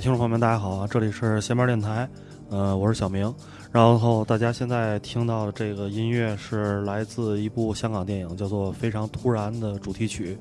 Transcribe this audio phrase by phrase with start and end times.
[0.00, 0.86] 听众朋友们，大家好啊！
[0.88, 2.08] 这里是闲班电台，
[2.50, 3.34] 呃，我是小明。
[3.72, 10.38] 然后大家现在听到的这个音乐是来自一部香港电影，叫做《非常突然》的主题曲。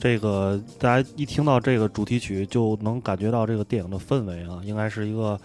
[0.00, 5.38] 这个大家一听到这个主题曲，就能感觉到这个电影的氛围啊，应该是一个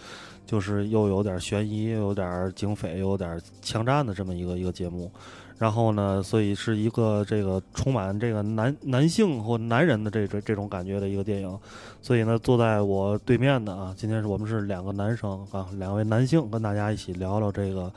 [0.45, 5.11] 就是又有点悬疑，又有点警匪，又有点枪战的这么一个一个节目。
[5.61, 11.59] 然后呢，所以是一个这个充满这个男男性或男人的这这这种感觉的一个电影。
[12.01, 17.93] 所以呢，坐在我对面的啊，今天是我们是两个男生啊，两位男性跟大家一起聊聊这个，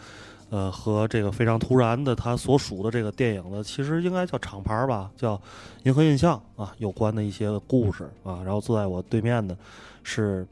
[0.50, 5.40] 呃，和这个非常突然的他所属的这个电影的，其实应该叫厂牌吧，叫
[5.84, 8.42] 银河印象啊，有关的一些故事啊。
[8.44, 9.56] 然后坐在我对面的
[10.02, 10.46] 是。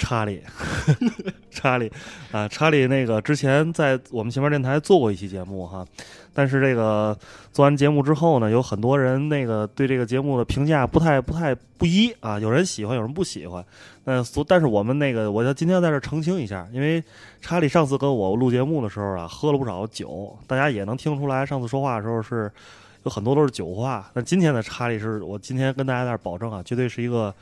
[0.00, 0.42] 查理，
[1.52, 1.92] 查理，
[2.32, 5.86] 啊，查理，那个之前在我们前面电台做过一期节目哈，
[6.32, 7.16] 但是这个
[7.52, 13.64] 做完节目之后呢，有很多人那个对这个节目的评价不太不太不一啊，有人喜欢，有人不喜欢。
[14.04, 17.04] 那所但是我们那个，我要今天在这澄清一下，因为
[17.42, 22.50] 查理上次跟我录节目的时候啊，喝了不少酒，大家也能听出来，上次说话的时候是
[23.04, 24.10] 有很多都是酒话。
[24.14, 27.32] 那今天的查理是我今天跟大家在这保证啊，绝对是一个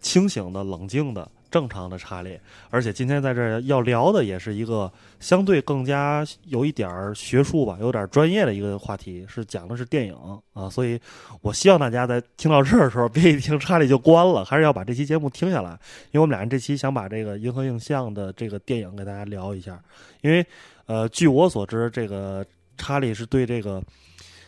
[0.00, 1.28] 清醒的、冷静的。
[1.54, 2.36] 正常的查理，
[2.68, 10.16] 而且今天在这儿要聊的也是一个相对更加有一点儿学术吧，有点儿专业的一个话题，是讲的是电影
[10.52, 11.00] 啊，所以
[11.42, 15.78] 我希望大家在听到这儿的时候，别一听查理就关了，还是要把这期节目听下来，
[16.10, 19.80] 因为我们俩人这期想把这个银河映像的这个电影给大家聊一下，
[20.22, 20.44] 因为
[20.86, 22.44] 呃，据我所知，这个
[22.76, 23.80] 查理是对这个。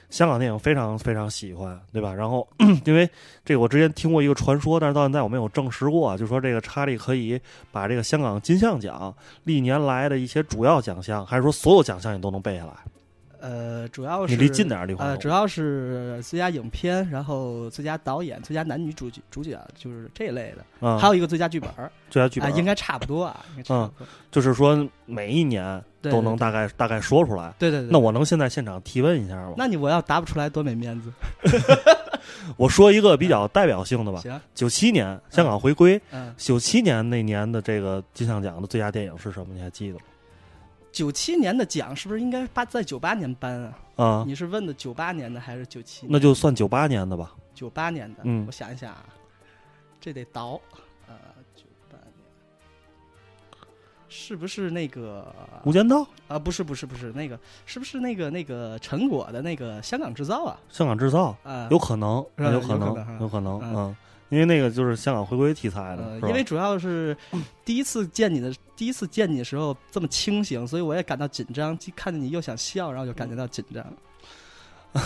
[0.09, 2.15] 香港电影非常非常喜欢，对吧？
[2.15, 2.47] 然后，
[2.87, 3.09] 因为
[3.45, 7.41] 这个我之前听过一个传说，但是到现在我没有证实过，就说这个查理可以
[7.73, 9.15] 把这个香港金像奖
[9.45, 12.73] 历年来的一些主要奖项，还是说所有奖项你都能背下来？
[13.41, 20.99] 呃，主要是你离近点儿，呃，主要是最佳影片，然后最佳导演、最佳男女主角主角，就是这一类的。
[20.99, 21.71] 还有一个最佳剧本，
[22.11, 23.45] 最佳剧本应该差不多啊。
[23.69, 23.91] 嗯，
[24.31, 27.53] 就是说每一年都能大概大概说出来。
[27.59, 27.89] 对对对。
[27.91, 29.55] 那我能现在现场提问一下吗？
[29.57, 31.13] 那你我要答不出来，多没面子。
[32.57, 34.21] 我说一个比较代表性的吧。
[34.25, 34.41] 行。
[34.55, 36.01] 九七年香港回归，
[36.37, 39.55] 九七年那年的这个金像奖的最佳电影是什么？
[39.55, 40.01] 你还记得吗？
[40.97, 43.79] 九七年的奖是不是应该八在九八年颁啊？
[43.97, 46.07] 啊，你是问的九八年的还是九七？
[46.09, 47.35] 那就算九八年的吧。
[47.55, 49.05] 九八年的，嗯，我想一想啊，
[50.01, 50.59] 这得倒，
[51.07, 51.15] 呃，
[51.55, 52.15] 九八年
[54.09, 55.35] 是不是那个
[55.69, 55.97] 《无间道》
[56.29, 56.39] 啊？
[56.39, 60.59] 不是，不是，不是那个，是不是那个那个陈果的那个《香港制造》啊？
[60.71, 63.97] 香港制造啊，有可能，有可能，有可能，嗯。
[64.29, 67.17] 因为那个就是香港回归题材的，因为主要是
[67.65, 71.77] 第一次见你的，第一次见你的时候这么清醒，所以我也感到紧张。
[71.79, 73.85] 既看见你又想笑，然后就感觉到紧张。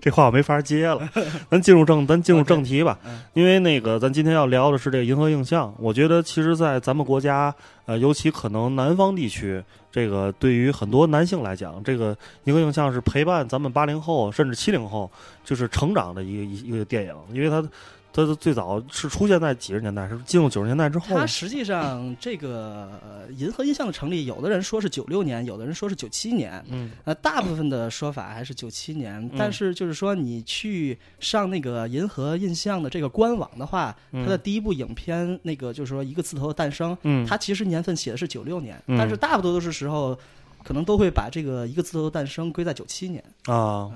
[0.00, 1.06] 这话我没法接了，
[1.50, 2.98] 咱进入正，咱进入正题吧。
[3.34, 5.74] 因为那个，咱今天要聊的是这个银河映像。
[5.78, 7.54] 我觉得，其实，在咱们国家，
[7.84, 15.10] 呃，尤其可能南方地区，这个对于很多男性来讲，这个银河映像是陪伴咱们八零后甚至七零后
[15.44, 17.66] 就是成长的一个一一个电影，因为它。
[18.12, 21.16] 它最早是出现在几十年代，是进入九十年代之后。
[21.16, 22.90] 它实际上，这个
[23.36, 26.62] 银河印象的成立，有的人说是九六年，有的人说是九七年。
[26.68, 29.30] 嗯，呃，大部分的说法还是九七年。
[29.38, 40.18] 但是，就是说你去上那个银河印象的这个官网的话，它的第一部影片，那个就是说一个字头的诞生，嗯，它其实年份写的是九六年，但是大部多都是时候，
[40.64, 43.88] 可能都会把这个一个字头的诞生归在九七年啊，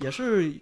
[0.00, 0.54] 也是。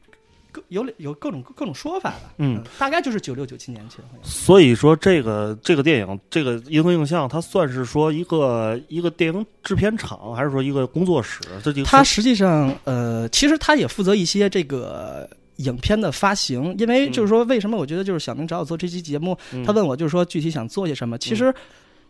[0.52, 4.04] 各有有各种各种说法吧，嗯，大概就是九六九七年前。
[4.22, 11.40] 所以说，这个这个电影，这个银河映像，它算是说一个一个电影制片厂，还是说一个工作室？
[11.62, 16.74] 这就它实际上，呃，其实它也负责一些这个影片的发行。
[16.78, 21.54] 因为就是说，为什么我觉得就是小明找我做这期节目，他问我就是说具体想做些什么，其实。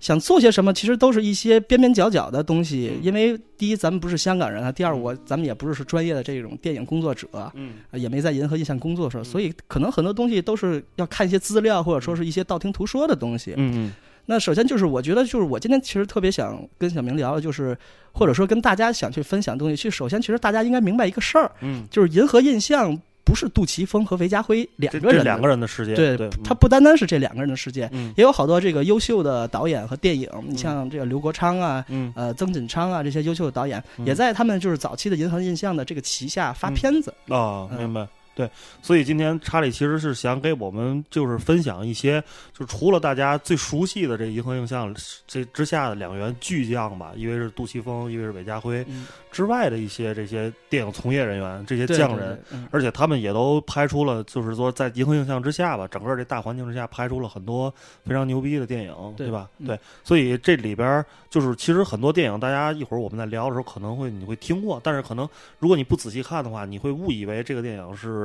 [0.01, 2.99] 想做些什么，其实都是一些边边角角的东西。
[3.03, 13.53] 因为第一，咱们不是香港人啊；第二，我咱们也不是是专业的这种电影工作者，嗯，也没在银河印象工作时候，所以可能很多东西都是要看一些资料，或者说是一些道听途说的东西。
[13.57, 13.93] 嗯嗯。
[14.27, 17.77] 那首先就是，我觉得就是我今天其实特别想跟小明聊的，就是
[18.13, 19.77] 或者说跟大家想去分享东西。
[19.77, 22.99] 其实首先，其实大家应该明白一个事儿，嗯，就是银河印象。
[23.25, 25.95] 不是杜琪峰和韦家辉两个人，两个人的世界。
[25.95, 30.29] 对，他不单单是这两个人的世界，也有好多这个优秀的导演和电影。
[30.47, 31.85] 你像这个刘国昌啊，
[32.15, 37.13] 呃，曾锦昌啊，这些优秀的导演也在他们就是早期的银河印象的这个旗下发片子。
[37.29, 38.07] 啊，明白。
[38.35, 38.49] 对，
[38.81, 42.23] 所以今天查理其实是想给我们就是分享一些，
[42.57, 44.95] 就除了大家最熟悉的这银河映像
[45.27, 48.87] 这之下的两员巨匠吧，一位是杜琪峰，一位是韦家辉
[49.31, 52.41] 之外的一些这些电影从业人员，这些匠人，
[52.71, 57.73] 而且他们也都拍出了，就是说在银河映像之下吧，整个这大环境之下拍出了很多
[58.07, 59.51] 非常牛逼的电影，对吧？
[59.67, 65.29] 对，所以这里边就是其实很多电影，大家一会儿我们在聊的时候可能会你会听过，但是可能
[65.59, 68.20] 如果你不仔细看的话，你会误以为这个电影是。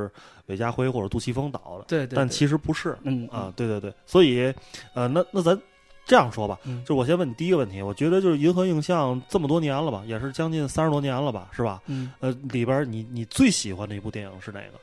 [0.46, 4.52] 韦家辉或者杜琪峰导的，对，但其实不是，嗯啊，对对对，所以，
[4.94, 5.60] 呃，那那咱
[6.04, 11.82] 这样说吧，就我先问你第一个问题，我觉得就是银河映像这么多年了吧，也是将近三十多年了吧，是吧？
[11.86, 14.80] 嗯，呃，里边你你最喜欢的一部电影是哪个？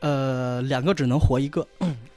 [0.00, 1.66] 呃，两个只能活一个。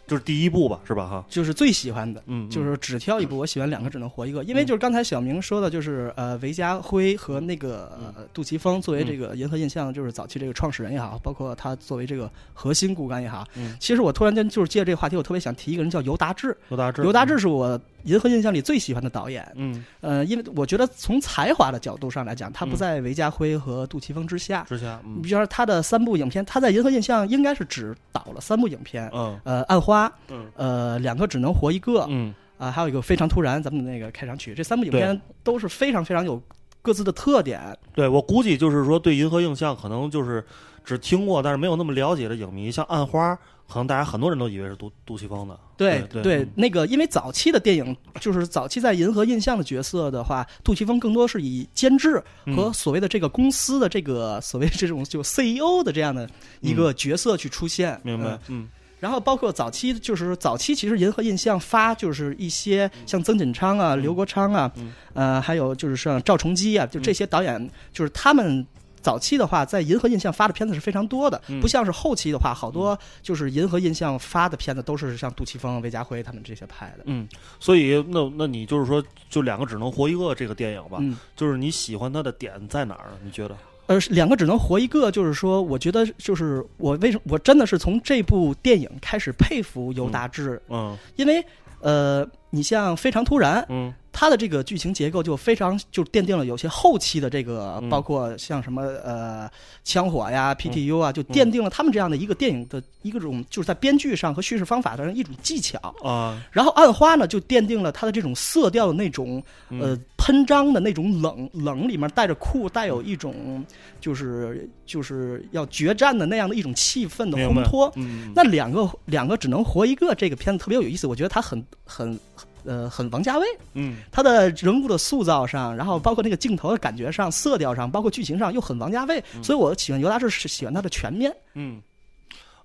[0.08, 1.06] 就是第一部吧，是吧？
[1.06, 3.38] 哈，就是最喜欢的，嗯，就是只挑一部。
[3.38, 4.42] 我喜欢两个，只能活一个。
[4.46, 7.92] 因为就是刚才小明说的，就是呃，韦家辉和那个
[8.34, 13.46] 杜琪峰作为这个银河印象，就是早期这个创始人也好，包括他作为这个核心骨干也好。
[13.56, 16.56] 嗯，其实我突然间就是借这个话题，我特别想提一个人，叫尤达志。
[16.70, 19.46] 尤达志，尤达志是我银河印象里最喜欢的导演。
[19.56, 24.64] 嗯，呃，因为我觉得从才华的角度上来讲，他不在韦家辉和杜琪峰之下。
[24.68, 29.10] 之下，你比如说他的三部影片，他在银河印象应该是只导了三部影片。
[29.14, 30.10] 嗯，呃，暗花。
[30.30, 30.78] 嗯，呃。
[30.78, 36.42] 呃，两个只能活一个，嗯啊，还有一个非常突然，咱们的那个开场曲，这三部影片都是非常非常有
[36.82, 37.60] 各自的特点。
[37.94, 40.46] 对我估计就是说，对银河映像可能就是
[40.86, 43.38] 只听过，但是没有那么了解的影迷，像暗花，
[43.68, 45.60] 可能大家很多人都以为是杜杜琪峰的。
[45.76, 52.24] 对对，那个因为早期的电影，就是早期在银河印象的角色的话，杜琪峰更多是以监制
[52.56, 56.28] 和所谓的这个公司的这个所谓这种就 CEO 的这样的
[56.62, 58.00] 一个角色去出现。
[58.04, 58.68] 明白，嗯。
[59.00, 64.72] 然后包括早期，就是早期其实银河印象发就是一些像曾锦昌啊、刘国昌啊，
[65.14, 68.66] 呃，还有就是像赵崇基啊，就这些导演，就是他们
[69.02, 77.04] 早期的话，在银河印象发的片子是非常多的，不像是后期的话，好多就是银河印象发的片子都是像杜琪峰、韦家辉他们这些拍的。
[77.06, 77.28] 嗯，
[77.60, 81.00] 所以那那你就是说，就两个只能活一个这个电影吧，
[81.36, 83.12] 就是你喜欢它的点在哪儿？
[83.24, 83.56] 你觉得？
[83.88, 91.42] 呃，两个只能活一个，就是说，我觉得就是我为什么我真的是从这部电影开始佩服尤达志，嗯，因为
[91.80, 93.94] 呃，你像非常突然，嗯。
[94.20, 99.48] 它的这个剧情结构就非常就奠定了有些后期的这个，包括像什么呃
[99.84, 106.42] 枪火呀、PTU 啊，就奠定了他们这样的一个电影的一个种就是在编剧上和叙事方法上一种技巧啊。
[106.52, 113.64] 然后暗花呢，就奠定了它的这种色调的那种呃喷张的那种冷冷里面带着酷，带有一种
[114.02, 117.94] 就是就是要决战的那样的一种气氛的烘托。
[118.34, 122.20] 那两个两个只能活一个这个片子特别有意思，我觉得它很很。
[122.68, 131.82] 呃，很王家卫，嗯，他的人物的塑造上，然后包括那个镜头的感觉上、色调上，包括剧情上，又很王家卫，所以我喜欢尤达志是喜欢他的全面，嗯，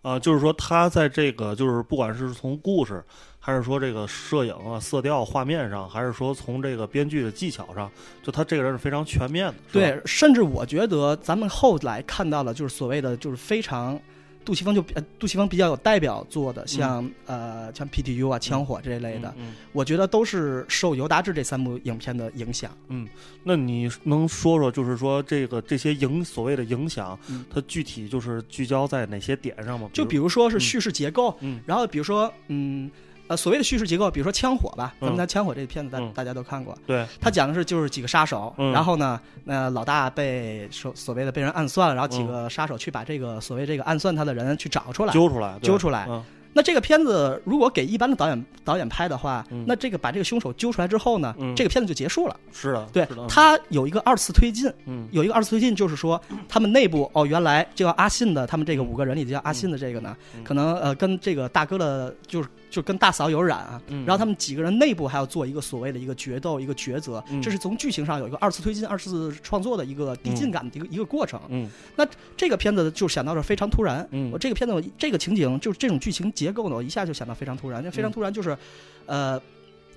[0.02, 3.04] 啊，就是说他在这个就是不管是从故事，
[3.38, 7.88] 还是说这个摄影啊、色调、画面上，还是说从这个编剧的技巧上，
[8.24, 14.00] 就他这个人是非常全面的，对，甚至我觉得咱们后来看到了，就是所谓的就是非常。
[14.44, 14.82] 杜琪峰就
[15.18, 19.34] 杜琪峰比较有代表作的，像呃像 PTU 啊枪火这一类的，
[19.72, 22.70] 我觉得都是受尤达志这三部影片的影响。
[22.88, 23.08] 嗯，
[23.44, 27.18] 那你能说说，就是说这个这些影所谓的影响，
[27.48, 29.88] 它具体就是聚焦在哪些点上吗？
[29.92, 32.90] 就比如说是叙事结构，然后比如说嗯。
[33.32, 36.76] 呃，所谓的叙事结构，比如说《枪火》吧，咱们拿《枪火》这个片子，大大家都看过。
[36.86, 46.06] 对，他讲的是就是几个杀手，然后呢，那老大被所所谓的被人暗算了，然后几个杀手去把这个所谓这个暗算他的人去找出来，揪出来，揪出来。
[46.54, 52.36] 那这个片子如果给一般的导演导演拍的话，那这个把这个凶手揪出来之后呢，这个片子就结束了。
[52.52, 54.70] 是的，对，他有一个二次推进，
[55.12, 56.20] 有一个二次推进，就是说
[56.50, 71.38] 他们内部哦，原来叫阿信的，他们这个五个人里叫阿信的这个呢，可能呃跟这个大哥的，就是就跟大嫂有染啊，然后他们几个人内部还要做一个所谓的一个决斗，一个抉择，这是从剧情上有一个二次推进、二次创作的一个递进感的一个一个过程。
[71.50, 76.32] 嗯，那这个片子就想到是非常突然，我这个片子这个情景就是这种剧情。
[76.32, 78.56] 结构呢，我一下就想到非常突然，那非常突然就是，
[79.04, 79.38] 呃，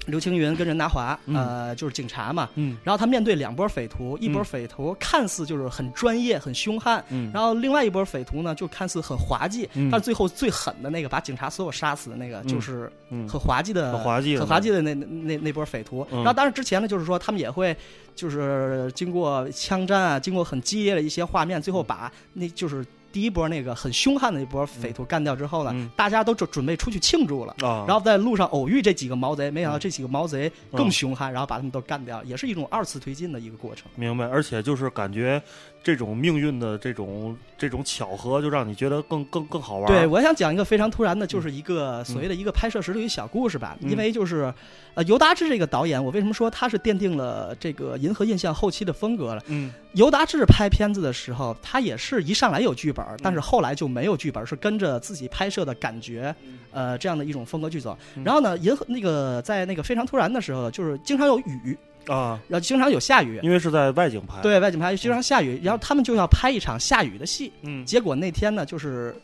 [0.06, 16.06] 刘青云跟任达华，呃，就是警察嘛，嗯，然后他面对两波匪徒，一波匪徒看似就是很专业、很凶悍，嗯，然后另外一波匪徒呢，就看似很滑稽，但最后最狠的那个把警察所有杀死的那个，就是很滑稽的、很滑稽、很滑稽的那那那波匪徒。
[16.12, 17.76] 然后当然之前呢，就是说他们也会
[18.16, 22.86] 就是经过枪战啊，经过很激烈的一些画面，最后把那就是。
[23.16, 27.56] 第一波那个很凶悍的一波匪徒干掉之后呢，嗯大家都准准备出去庆祝了。
[27.62, 33.86] 啊，然后在路上偶遇这几个毛贼，没想到嗯这几个毛贼更凶悍，然后把他们都干掉，也是一种二次推进的一个过程。
[33.96, 35.42] 明白，而且就是感觉
[35.86, 39.86] 这种命运的这种这种巧合，就让你觉得更更更好玩。
[39.86, 43.78] 对，我想讲一个非常突然的，就是一个所谓的一个拍摄时的一个小故事吧。
[43.82, 44.52] 嗯因为就是，
[44.96, 49.44] 呃，尤达志这个导演，我为什么说他是奠定了这个银河印象后期的风格了？
[49.46, 56.36] 嗯尤达志拍片子的时候，他也是一上来有剧本，但是后来就没有剧本，是跟着自己拍摄的感觉，
[56.72, 57.96] 呃，这样的一种风格去走。
[58.16, 61.78] 嗯然后呢，银河那个在那个非常突然的时候，就是经常有雨，
[62.08, 63.40] 啊，然后经常有下雨。
[63.44, 67.52] 因为是在外景拍。，对外景拍经常下雨，然后他们就要拍一场下雨的戏。
[67.62, 69.16] 嗯，结果那天呢，就是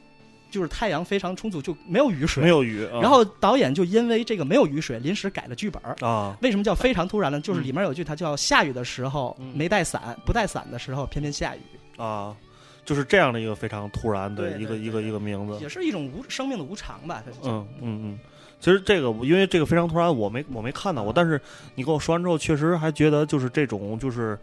[0.49, 2.43] 就是太阳非常充足，就没有雨水。
[2.43, 2.85] 没有雨。
[2.85, 5.81] 啊然后导演就因为这个没有雨水，临时改了剧本。
[6.01, 7.39] 啊，为什么叫非常突然呢？
[7.39, 11.59] 就是嗯里面有句，他叫下雨的时候嗯没带伞，不带伞的时候偏偏下雨，
[11.97, 12.35] 啊，
[12.83, 15.57] 就是这样的一个非常突然的一个一个一个名字。
[15.61, 17.23] 也是一种无生命的无常吧。
[17.43, 18.19] 嗯嗯嗯，
[18.61, 21.41] 其实这个因为这个非常突然，我没我没看到过，但是
[21.75, 24.37] 你跟我说完之后，确实还觉得就是这种就是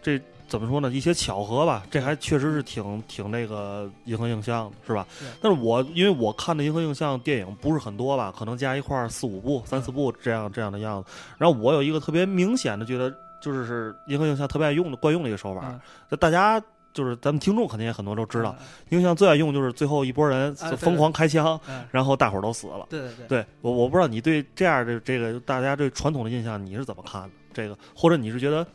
[0.00, 0.90] 这怎么说呢？
[0.90, 5.06] 一些巧合吧，这还确实是挺挺那个银河映像，是吧？
[5.40, 11.10] 但是我因为我看的银河映像电影不是很多吧，可能加一块儿四五部、三四部这样这样的样子。
[11.38, 13.10] 然后我有一个特别明显的觉得，
[13.40, 16.62] 就是是银河映像特别爱用的惯用的一个手法嗯，就大家。
[16.92, 22.86] 就是咱们听众肯定也很多都知道，嗯银河映像最爱用就是最后一波人疯狂开枪，嗯，然后大伙儿都死了。
[22.90, 23.26] 对对对。
[23.28, 27.30] 对我，我不知道你对这样的这个大家对传统的印象你是怎么看的？
[27.52, 28.66] 这个，或者你是觉得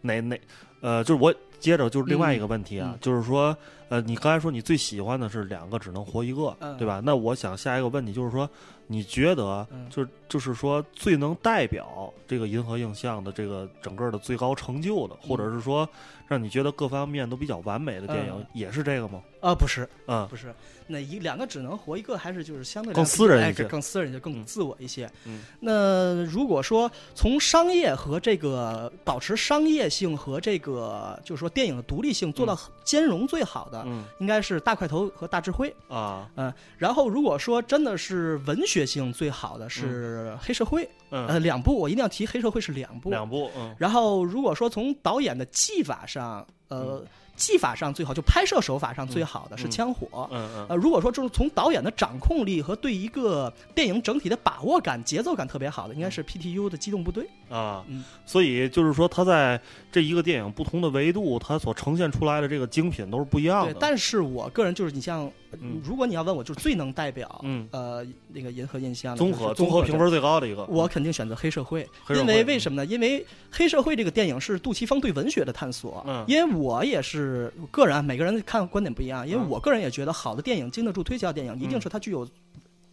[0.00, 0.40] 哪哪
[0.80, 3.56] 呃，就是我接着就是另外一个问题啊，嗯嗯就是说
[3.88, 7.00] 呃，你刚才说你最喜欢的是两个只能活一个，嗯对吧？
[7.04, 8.48] 那我想下一个问题就是说，
[8.86, 9.88] 你觉得嗯。
[9.90, 15.88] 就是就是说最能代表这个银河映像的这个整个的最高成就的，或者是说
[16.26, 18.46] 让你觉得各方面都比较完美的电影，嗯。
[18.54, 19.22] 也是这个吗？
[19.40, 20.26] 啊，不是嗯。
[20.28, 20.54] 不是，
[20.86, 25.10] 那一两个只能活一个，还是就是相对更私人一些更私人一些，更嗯自我一些。
[25.24, 35.74] 嗯那如果说从商业和这个保持商业性和这个就是说电影的独立性做到兼容最好的，嗯应该是大块头和大智慧。
[35.88, 43.10] 啊嗯然后如果说真的是文学性最好的是黑社会，嗯呃，两部我一定要提黑社会是两部。
[43.10, 50.28] 两部嗯然后如果说从导演的技法上，呃，嗯技法上最好，就拍摄手法上最好的是嗯枪火。
[50.30, 57.28] 嗯嗯呃，如果说就是从导演的掌控力和对一个电影整体的把握感、节奏感特别好的，应该是 PTU 的机动部队。
[57.48, 59.60] 啊嗯，所以就是说，它在
[59.90, 72.86] 这一个电影不同的维度，它所呈现出来的这个精品都是不一样的。，对但是我个人就是你像，嗯如果你要问我，就是最能代表，嗯呃，那个银河印象的综合综合评分最高的一个，我肯定选择黑社会，社会因为为什么呢？
[72.86, 76.04] 因为黑社会这个电影是杜琪峰对文学的探索。
[76.06, 79.26] 嗯因为我也是个人啊，每个人看观点不一样。
[79.26, 82.26] 因为嗯我个人也觉得，好的电影经得住推销电影，一定是它具有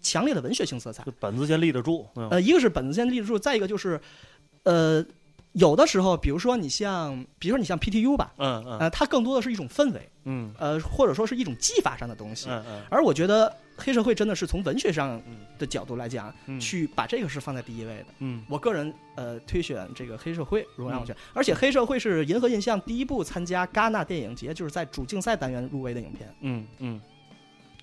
[0.02, 1.04] 强烈的文学性色彩。
[1.20, 2.06] 本子先立得住。
[2.16, 4.00] 嗯呃，一个是本子先立得住，再一个就是，
[4.64, 5.04] 呃，
[5.54, 12.50] 有的时候，比如说你像，比如说你像 PTU 吧，嗯嗯呃，它更多的是一种氛围，嗯呃，或者说是一种技法上的东西。
[12.50, 18.06] 嗯嗯而我觉得黑社会真的是从文学上嗯的角度来讲，嗯去把这个是放在第一位的。
[18.20, 26.34] 嗯我个人呃推选这个黑社会，如果让我选，而且黑社会是银河印象第一部参加戛纳电影节，就是在主竞赛单元入围的影片。
[26.42, 27.02] 嗯嗯。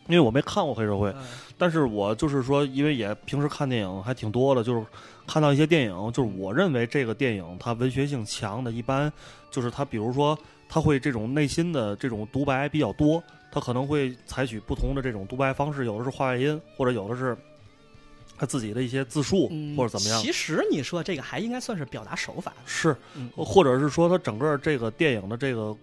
[0.09, 1.25] 因为我没看过黑社会，嗯
[1.59, 4.85] 但是我就是说，因为也平时看电影还挺多的，就是
[5.27, 9.11] 看到一些电影，就是我认为这个电影它文学性强的，一般
[9.51, 17.35] 就是它，比如说它会这种内心的这种独白比较多，它可能会采取不同的这种独白方式，有的是画外音，或者有的是
[18.37, 20.21] 他自己的一些自述，嗯或者怎么样。
[20.21, 22.53] 其实你说这个还应该算是表达手法。
[22.67, 25.75] 是，嗯，或者是说它整个这个电影的这个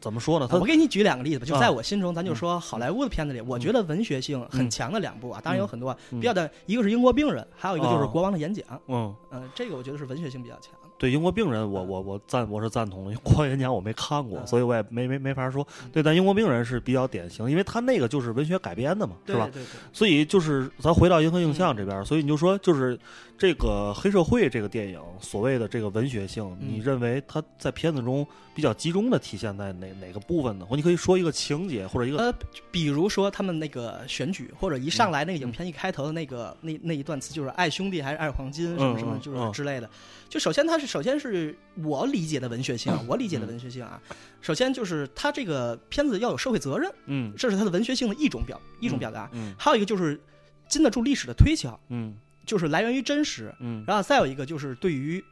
[0.00, 0.46] 怎么说呢？
[0.50, 8.64] 他我给你举两个例子吧，就啊在我心中，咱就说好莱坞的片子里，我觉得文学性很嗯强的两部啊，当然有很多嗯比较的，一个是《英国病人》，还有一个就是啊《国王的演讲》。
[8.88, 10.72] 嗯，嗯，这个我觉得是文学性比较强。
[10.96, 15.64] 对英国病人我，我我赞我是赞同的，因为《国王演讲》我没看过，嗯所以我也没没没法说。
[15.92, 19.48] 对，但英国病人是比较典型，因为他那个就是文学改编的嘛，是吧？
[19.52, 19.66] 对对。
[19.92, 22.98] 所以就是咱回到银河映像这边，所以你就说就是
[23.38, 30.66] 这个黑社会这个电影所谓的这个文学性，嗯你认为它在片子中比较集中的体现在哪哪个部分呢？
[30.66, 32.34] 或你可以说一个情节或者一个呃，
[32.72, 39.88] 比如说他们那个选举，或者一上来那个嗯影片一开头的那个、那那一段词，就是爱兄弟还是爱黄金什么什么，就是嗯之类的。
[40.28, 44.02] 就首先它是首先是我理解的文学性， 我理解的文学性啊。
[44.40, 49.30] 首先就是它这个片子要有社会责任，嗯这是它的文学性的一种表一种表达。
[49.32, 50.20] 嗯还有一个就是
[50.68, 52.16] 经得住历史的推敲，嗯
[52.48, 53.54] 就是来源于真实。
[53.60, 55.22] 嗯然后再有一个就是对于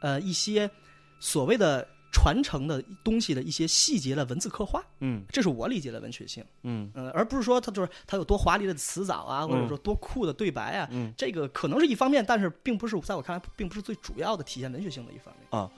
[0.00, 0.68] 呃一些
[1.20, 6.44] 所谓的传承的东西的一些细节的文字刻画，嗯这是我理解的文学性。
[6.62, 15.46] 嗯嗯，而不是说它就是它有多华丽的词藻啊，或者说多酷的对白啊，嗯这个可能是一方面，但是并不是在我看来，并不是最主要的体现文学性的一方面。
[15.58, 15.70] 啊。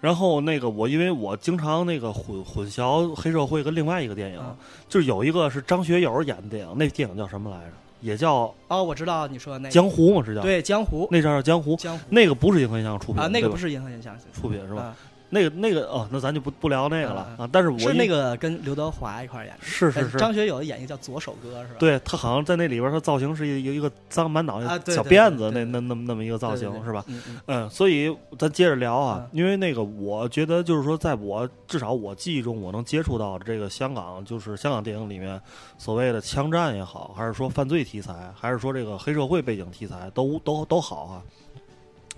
[0.00, 4.54] 然后那个我因为我经常那个混混淆黑社会跟另外一个电影，啊
[4.88, 7.72] 就是有一个是张学友演的电影，那电影叫什么来着？
[8.04, 10.42] 也叫哦，我知道你说的那《个江湖》嘛，是叫？
[10.42, 11.74] 对江湖，那叫江湖。
[11.76, 14.94] 江湖那个不是银河影像出品啊，那个不是银河影像出品是吧？
[15.34, 17.50] 啊那个那个哦，那咱就不不聊那个了啊啊。
[17.50, 21.76] 但是我是那个跟刘德华一块演的，是是是，张学友演一个叫左手哥是吧？
[21.78, 27.04] 对他好像在那里边，他造型是一一个脏满脑袋小辫子，那那那么那么一个造型是吧？？
[27.46, 35.40] 嗯所以咱接着聊啊嗯，因为那个我觉得就是说，在我至少我记忆中，我能接触到的这个香港，就是香港电影里面
[35.78, 41.22] 所谓的枪战也好，还是说犯罪题材，还是说这个黑社会背景题材，都都都好啊。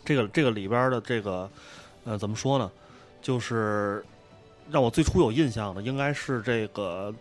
[0.05, 1.49] 这个这个里边的这个，
[2.05, 2.71] 呃，怎么说呢？
[3.27, 4.05] 就是
[4.71, 7.13] 让我最初有印象的，应该是这个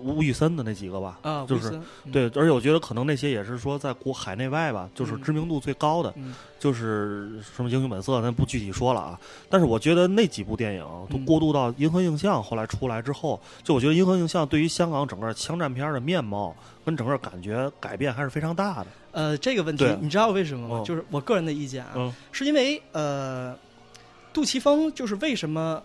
[0.00, 1.20] 吴宇森的那几个吧。
[1.22, 1.70] 啊，就是，
[2.04, 9.20] 嗯对，而且我觉得可能那些也是说在国海内外吧，就是嗯知名度最高的，嗯就是什么《英雄本色》，咱不具体说了啊。
[9.48, 16.52] 但是我觉得那几部电影都嗯过渡到银河映像后来出来之后，就我觉得银河映像对于香港整个枪战片的面貌
[16.84, 18.86] 跟整个感觉改变还是非常大的。
[19.12, 20.82] 呃，这个问题你知道为什么吗？
[20.82, 23.56] 嗯就是我个人的意见啊，嗯是因为呃，
[24.38, 25.82] 杜琪峰就是为什么？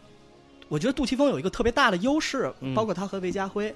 [0.70, 2.72] 我觉得杜琪峰有一个特别大的优势，嗯。
[2.76, 3.74] 包括他和韦家辉，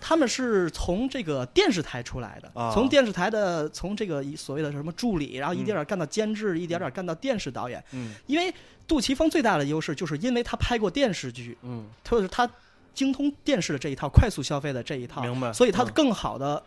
[0.00, 2.70] 他们是从这个电视台出来的，啊。
[2.72, 7.82] 从电视台的从这个所谓的什么助理，然后一点点干到监制，一点点干到电视导演。
[7.90, 8.12] 嗯。
[8.28, 8.54] 因为
[8.86, 12.48] 杜琪峰最大的优势就是因为他拍过电视剧，嗯，他就是他
[12.94, 15.52] 精通电视的这一套，快速消费的这一套，明白。
[15.52, 15.90] 所以他嗯。
[15.92, 16.62] 更好的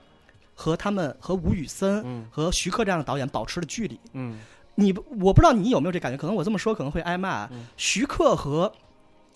[0.53, 2.27] 和他们和吴宇森、嗯。
[2.29, 3.98] 和徐克这样的导演保持了距离。
[4.12, 4.38] 嗯
[4.75, 8.72] 你我不知道你有没有这感觉，可能我这么说可能会挨骂徐克和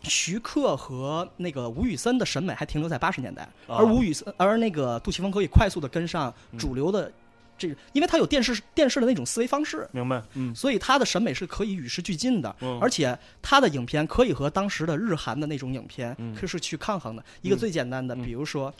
[0.03, 7.11] 徐克和那个吴宇森的审美还停留在八十年代，啊而吴宇森而那个杜琪峰可以快速的跟上主流的
[7.57, 9.87] 这个，因为他有电视电视的那种思维方式。
[9.91, 10.21] 明白。
[10.35, 17.23] 嗯所以他的审美是可以与时俱进的，嗯而且他的影片可以和当时的日韩的那种影片嗯可是去抗衡的。
[17.41, 18.71] 一个最简单的，嗯比如说，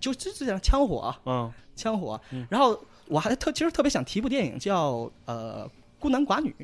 [0.00, 2.46] 就就就讲枪火，嗯枪火嗯。
[2.50, 5.66] 然后我还特其实特别想提一部电影叫呃
[5.98, 6.54] 《孤男寡女》，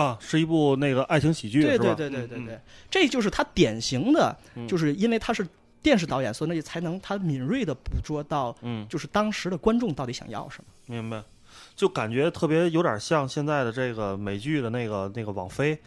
[0.00, 4.66] 啊，是一部那个爱情喜剧，对对对对对嗯对，这就是他典型的，嗯。
[4.68, 5.46] 就是因为他是
[5.82, 10.94] 电视导演，所以才能他敏锐的捕捉到，嗯，就是当时的观众到底想要什么。
[10.94, 11.22] 明白。
[11.76, 15.78] 就感觉特别有点像现在的这个美剧的那个那个网飞，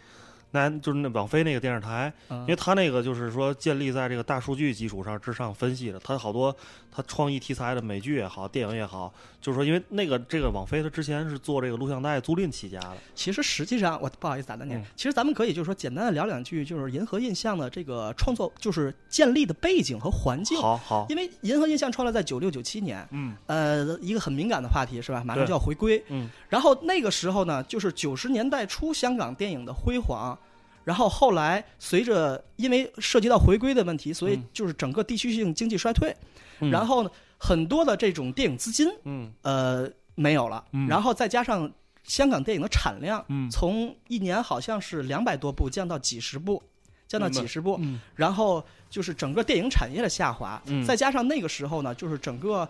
[0.56, 6.54] 那就是那网飞那个电视台，嗯因为它那个就是说建立在这个大数据基础上之上分析的，它好多
[6.90, 20.58] 它创意题材的美剧也好，电影也好，就是说因为那个这个网飞它之前是做这个录像带租赁起家的，其实实际上，我不好意思打断您，嗯其实咱们可以就是说简单的聊两句，就是银河印象的这个创作，就是建立的背景和环境。
[20.58, 25.22] 好好，因为银河印象创立在九六九七年，嗯呃，一个很敏感的话题是吧？
[25.24, 26.02] 马上就要回归。
[26.08, 30.38] 嗯然后那个时候呢，就是九十年代初香港电影的辉煌，
[30.86, 34.44] 然后后来随着因为涉及到回归的问题，所以嗯。
[34.52, 36.14] 就是整个地区性经济衰退，
[36.60, 36.70] 嗯。
[36.70, 39.32] 然后呢，很多的这种电影资金嗯。
[39.42, 40.86] 呃没有了，嗯。
[40.86, 41.68] 然后再加上
[42.04, 43.50] 香港电影的产量，嗯。
[43.50, 46.62] 从一年好像是两百多部降到几十部，
[47.08, 48.00] 降到几十部，嗯。
[48.14, 50.84] 然后就是整个电影产业的下滑，嗯。
[50.84, 52.66] 再加上那个时候呢，就是整个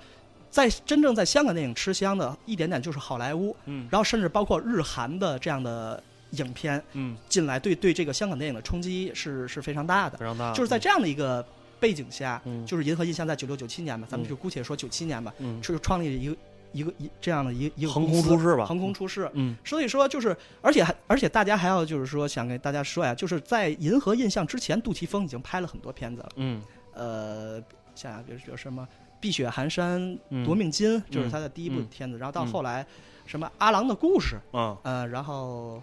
[0.51, 3.87] 在真正在香港电影吃香的一点点就是好莱坞，嗯。
[3.91, 6.03] 然后甚至包括日韩的这样的
[6.37, 10.19] 影片嗯，进来，对对这个香港电影的冲击是是非常大的。
[10.19, 11.45] 非常大，就是在这样的一个
[11.81, 12.65] 背景下，嗯。
[12.67, 14.29] 就是银河印象在九六九七年吧，咱们嗯。
[14.29, 15.61] 就姑且说九七年吧，嗯。
[15.61, 16.37] 就是创立了一个
[16.73, 19.31] 一个一这样的一个一个横公司空出世吧，横空出世。
[19.35, 19.57] 嗯。
[19.65, 26.29] 所以说，就是而且还而且大家还要就是说，想给大家说呀，就是在银河印象之前，杜琪峰已经拍了很多片子了。
[26.37, 26.63] 嗯。
[26.95, 27.63] 呃，
[27.95, 28.83] 想想比如比如什么
[29.21, 30.45] 《碧血寒山》嗯。
[30.45, 31.87] 夺命金》，就是他的第一部嗯。
[31.91, 32.19] 片子。
[32.19, 32.47] 然后到嗯。
[32.47, 32.87] 后来，
[33.27, 35.77] 什么《阿郎的故事》，啊呃，然后《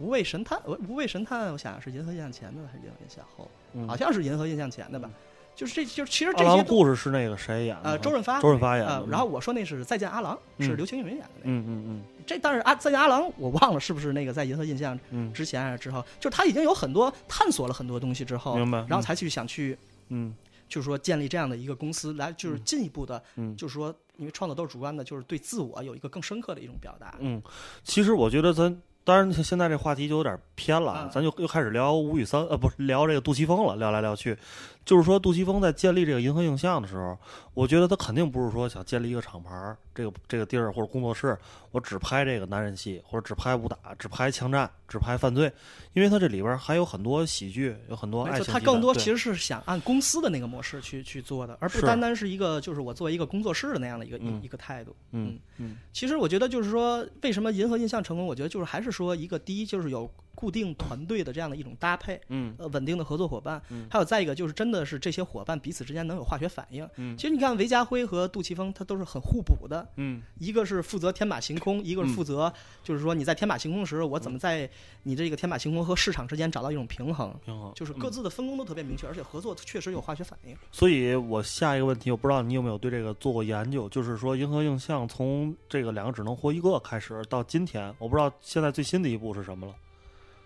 [0.00, 3.48] 无畏神探》，呃无畏神探，我想想是银河印象前的还是银河印象后？
[3.74, 5.08] 嗯好像是银河印象前的吧。
[5.54, 7.90] 就是这就其实这些故事是那个谁演的？
[7.90, 10.34] 呃周润发周润发演的呃，，然后我说那是《再见阿郎》，
[10.64, 11.50] 是嗯刘青云演的那个。
[11.50, 19.76] 嗯嗯嗯这但是阿再见阿郎，我忘了是不是那个在银河印象嗯之前还是之后，就是他已经有很多探索了很多东西之后，明白然后才去想去，
[20.08, 20.34] 嗯
[20.66, 27.16] 就是说建立这样的一个公司，来就是进一步的，嗯就是说，因为创作都是主观的，就是对自我有一个更深刻的一种表达。
[27.18, 27.42] 嗯，
[27.82, 28.80] 其实我觉得咱。
[29.10, 34.38] 当然，现在这话题就有点偏了，嗯咱就又开始聊吴宇森，呃，不是聊这个杜琪峰了，聊来聊去。
[34.84, 37.16] 就是说，杜琪峰在建立这个银河映像的时候，
[37.54, 41.36] 我觉得他肯定不是说想建立一个厂牌儿，这个这个地儿或者工作室，
[41.70, 45.52] 我只拍这个男人戏，或者只拍武打，只拍枪战，只拍犯罪，
[45.92, 48.52] 因为他这里边还有很多喜剧，有很多爱情。
[48.52, 54.96] 他更多其实是想按公司的那个模式去去做的，而不单单是一个就是我作为一个工作室的那样的一个一个态度。
[55.12, 58.26] 嗯嗯，其实我觉得就是说，为什么银河印象成功？
[58.26, 60.10] 我觉得就是还是说一个第一就是有。
[60.40, 72.50] 固定团队的这样的一种搭配，嗯，呃，稳定的合作伙伴，嗯，还有再一个就是真的是这些伙伴彼此之间能有化学反应，嗯，其实你看韦家辉和杜琪峰他都是很互补的，嗯，一个是负责天马行空，一个是负责
[72.82, 74.68] 就是说你在天马行空时，我怎么在
[75.02, 80.56] 你这个天马行空和市场之间找到一种平衡，平衡，就是各自的分工都特别明确，而且合作确实有化学反应。
[80.72, 89.74] 所以我下一个问题，我不知道你有没有对这个做过研究，就是说银河映像从这个两个只能活一个开始到今天，我不知道现在最新的一步是什么了。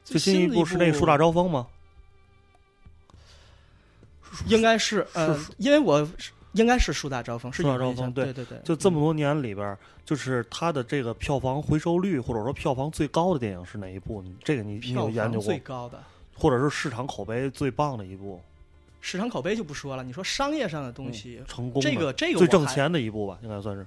[0.04, 1.66] 最新一部是那个树大招风吗？
[4.46, 6.06] 应该是呃，因为我
[6.54, 8.58] 应该是树大招风，树大招风，对对对。
[8.64, 14.24] 就这么多年里边，就是它的这个票房回收率，或者说票房最高的电影是哪一部？
[14.42, 15.46] 这个你你有研究过？
[15.46, 16.02] 最高的，
[16.36, 18.42] 或者是市场口碑最棒的一部？
[19.00, 23.86] 市场口碑就不说了，你说商业上的东西成功，这个这个最挣钱的一部吧，应该算是。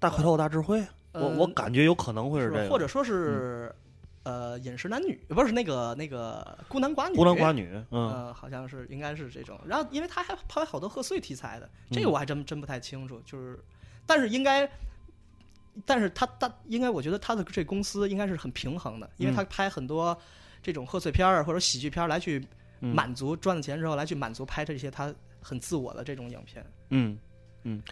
[0.00, 3.72] 大块头大智慧，我我感觉有可能会是这个，或者说是。
[4.28, 9.58] 呃，饮食男女不是那个那个孤男寡女，孤男寡女，嗯，好像是应该是这种。
[9.66, 13.18] 然后，因为他还拍好多贺岁题材的，这个我还真真不太清楚。
[13.24, 13.58] 就是，
[14.04, 14.70] 但是应该，
[15.86, 20.14] 但是他他应该，我觉得他的这公司应该是很平衡的，因为他拍很多
[20.62, 22.46] 这种贺岁片儿或者喜剧片儿来去
[22.80, 25.10] 满足赚了钱之后来去满足拍这些他
[25.40, 26.62] 很自我的这种影片。
[26.90, 27.18] 嗯。
[27.64, 27.82] 嗯，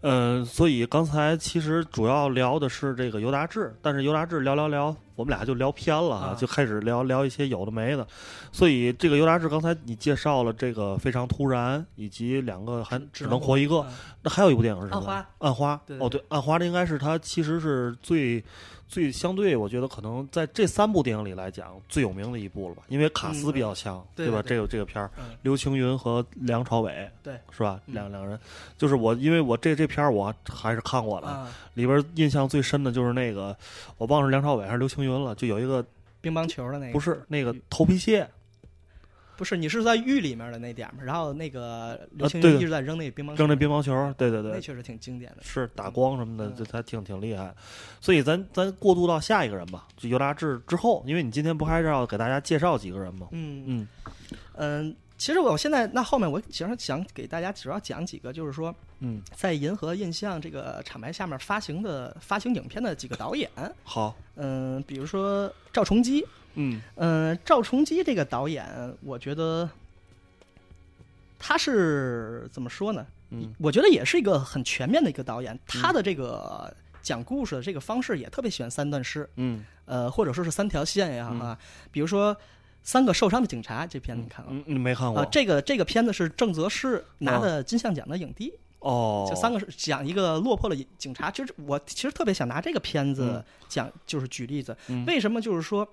[0.00, 8.06] 呃，所以刚才其实主要聊的是这个尤达志，但是尤达志聊聊聊，我们俩就聊偏了啊，就开始聊聊一些有的没的。
[8.50, 13.86] 所以这个尤达志，刚才你介绍了这个非常突然，以及两个还只能活一个，
[14.22, 14.98] 那还有一部电影是什么？
[14.98, 15.28] 暗花。
[15.38, 15.80] 暗花。
[15.98, 18.44] 哦，对，暗花这应该是他其实是最。
[18.92, 24.42] 最相对，我觉得可能在这三部电影里来讲最有名的一部了吧，因为卡斯比较强，对吧？
[24.46, 27.80] 这个这个片儿，刘青云和梁朝伟，对，是吧？
[27.86, 28.38] 两两人，
[28.76, 33.56] 就是我，因为我这这片儿我还是看过的，里边印象最深的就是那个，
[33.96, 35.82] 我忘了是梁朝伟还是刘青云了，就有一个
[36.20, 38.28] 乒乓球的那个，不是那个头皮屑。
[39.36, 41.02] 不是，你是在狱里面的那点儿嘛？
[41.02, 45.42] 然后那个刘青云一直在扔那乒乓球扔那乒乓球，对对对，那确实挺经典的。
[45.42, 47.54] 是打光什么的，这他挺挺厉害。
[48.00, 53.28] 所以咱咱过渡到下一个人吧，就尤达志之后，因为你今天不还是要给大家介绍几个人吗？
[53.32, 53.88] 嗯嗯
[54.54, 63.48] 嗯，其实我现在那后面我其实想给大家主要讲几个，就是说，嗯，在银河印象这个厂牌下面发行的发行影片的几个导演。
[63.84, 66.26] 好，嗯，比如说赵崇基。
[66.54, 68.66] 嗯嗯，赵崇基这个导演，
[69.00, 69.70] 我觉得
[71.38, 73.06] 他是怎么说呢？
[73.30, 75.56] 嗯，我觉得也是一个很全面的一个导演。
[75.68, 79.30] 他的这个讲故事的这个方式也特别喜欢三段式。
[79.36, 81.56] 嗯，呃，或者说是三条线也好啊。
[81.92, 82.34] 比如说
[82.82, 84.52] 《三个受伤的警察》这片子，你看了？
[84.66, 85.24] 嗯，没看过。
[85.26, 88.52] 这个这个片子是郑则仕拿的金像奖的影帝。
[88.80, 91.30] 哦，这三个是讲一个落魄的警察。
[91.30, 94.76] 其实我其实特别想拿这个片子讲，就是举例子。
[95.06, 95.40] 为什么？
[95.40, 95.88] 就是说。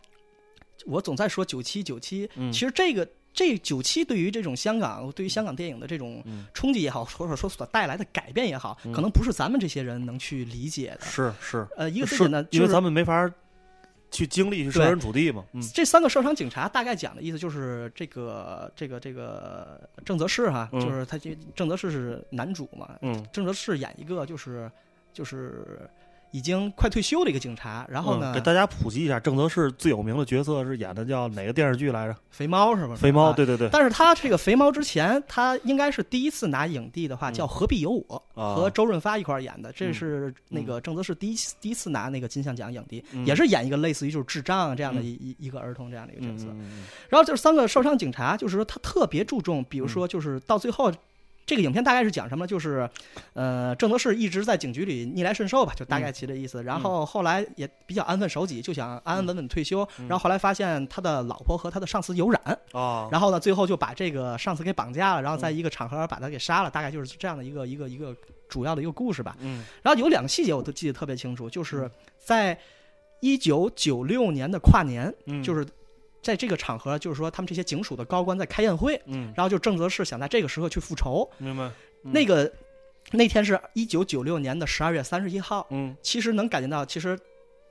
[0.85, 6.23] 我总在说九七九七，其实这个这九七对于这种香港，对于香港电影的这种
[6.53, 11.01] 冲击也好，或者说所带来的改变也好，可能不是咱们这些人能去理解的。
[11.01, 13.29] 是是，呃，一个最简单，因为咱们没法
[14.11, 15.43] 去经历去设身处地嘛。
[15.73, 24.71] 这三个受伤警察大概讲的意思就是这个这个这个郑则仕哈，就是他这郑则仕是男主嘛，嗯，郑则仕演一个就是
[25.13, 25.89] 就是。
[26.31, 28.33] 已经快退休的一个警察，然后呢？
[28.33, 32.15] 给大家普及一下，郑则仕最有名的角色是演的叫哪个电视剧来着？
[32.29, 32.95] 肥猫是吧？
[32.95, 33.67] 肥猫，对对对。
[33.71, 38.23] 但是他这个肥猫之前，他应该是第一次拿影帝的话，叫《何必有我》，
[38.55, 46.45] 和周润发一块演的，这是那个郑则仕第一第一次拿那个金像奖影帝，也是演一个类似于就是智障这样的一一一个儿童这样的一个角色。
[47.09, 50.91] 然后就是三个受伤警察，就是说他特别注重，比如说就是到最后。
[51.49, 52.45] 这个影片大概是讲什么？
[52.45, 52.87] 就是，
[53.33, 56.61] 呃，郑则仕一直在警局里逆来顺受吧，就大概其的意思。
[56.61, 59.79] 然后后来也比较安分守己，就想安安稳稳退休。
[60.07, 62.39] 然后后来发现他的老婆和他的上司有染
[62.71, 66.69] 啊，然后呢，最后就把这个上司给绑架了，然后在一个场合把他给杀了。
[66.69, 68.15] 大概就是这样的一个一个一个
[68.47, 69.35] 主要的一个故事吧。
[69.39, 69.65] 嗯。
[69.81, 72.55] 然后有两个细节我都记得特别清楚，就是在
[73.21, 75.11] 一九九六年的跨年，
[75.43, 75.65] 就是。
[76.21, 81.71] 在这个场合，就是说他们这些警署的高官在开宴会，嗯，然后就郑则仕想在这个时候去复仇，明白？
[82.01, 82.51] 那个
[83.11, 87.17] 那天是一九九六年的十二月三十一号，嗯，其实能感觉到，其实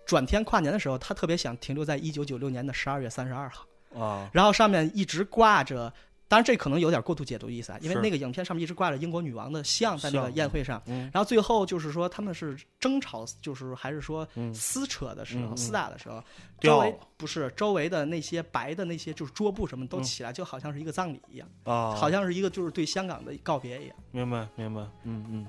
[0.06, 3.66] 转天跨年的时候，他特别想停留在一九九六年的十二月三十二号
[3.98, 5.92] 啊，然后上面一直挂着
[6.28, 11.10] 当然这可能有点过度解读意思啊，因为那个影片上面一直挂着英国女王的像在那个宴会上，嗯。
[11.12, 14.54] 然后最后就是说他们是争吵，就是还是说嗯。
[14.54, 16.22] 撕扯的时候、嗯嗯厮打的时候，
[16.60, 20.02] 掉周围不是周围的那些白的那些就是桌布什么都嗯。
[20.02, 23.96] 起来，就好像是一个葬礼一样，啊，好像是一个就是对香港的告别一样。
[24.10, 25.46] 明白明白，嗯嗯。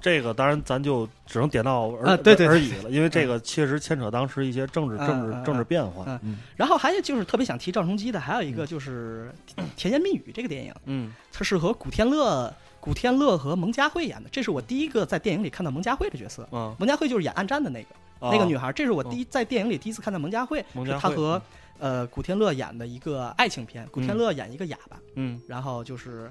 [0.00, 2.46] 这个当然，咱就只能点到而、啊对对对。
[2.46, 6.04] 而已了，因为这个确实牵扯当时一些政治、嗯政治、嗯政治变化。
[6.06, 6.20] 嗯。
[6.22, 6.38] 嗯。
[6.56, 9.32] 然后还有就是特别想提赵崇基的，还有一个就是
[9.76, 11.12] 《甜言蜜语》这个电影，嗯。
[11.32, 16.48] 它是和古天乐、古天乐和蒙嘉慧演的，这是我第一个在电影里看到蒙嘉慧的角色。
[16.52, 17.88] 嗯，蒙嘉慧就是演暗战的那个、
[18.26, 21.42] 啊那个女孩，这是我第一在电影里第一次看到蒙嘉慧，蒙嘉慧是她和
[21.78, 25.40] 呃古天乐演的一个爱情片，古天乐演一个哑巴，嗯。
[25.48, 26.30] 然后就是。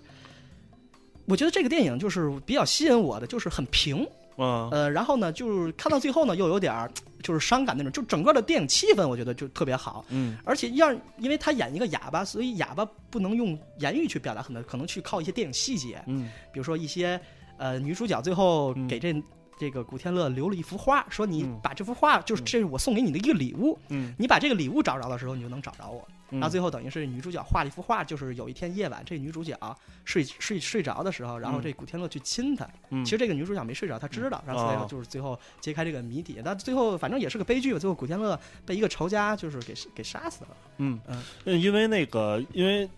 [1.27, 4.69] 我觉得这个电影就是比较吸引我的，就是很平，嗯。
[4.71, 6.89] 呃，然后呢，就是看到最后呢，又有点儿
[7.21, 10.05] 就是伤感那种，就整个的电影气氛，我觉得就特别好。
[10.07, 10.37] 嗯。
[10.45, 16.29] 而且让，因为他演一个哑巴，所以哑巴不能用言语去表达很多，可能去靠一些电影细节，嗯。
[16.53, 17.19] 比如说一些
[17.57, 18.87] 呃女主角最后嗯。
[18.87, 19.13] 给这、
[19.57, 26.05] 这个古天乐留了一幅画，说你嗯把这幅画就是这是我送给你的一个礼物，嗯你把这个礼物找着的时候，你就能找着我。
[26.29, 29.57] 嗯然后最后等于是女主角画了一幅画，就是有一天夜晚，这女主角
[30.03, 32.67] 睡睡睡着的时候，然后嗯这古天乐去亲她。
[32.89, 36.41] 嗯其实这个女主角没睡着，她知道，然后所以哦就是最后揭开这个谜底。
[36.43, 40.49] 但最后反正也是个悲剧吧，最后古天乐被一个仇家就是给给杀死了。
[40.79, 42.89] 嗯嗯嗯，因为那个，因为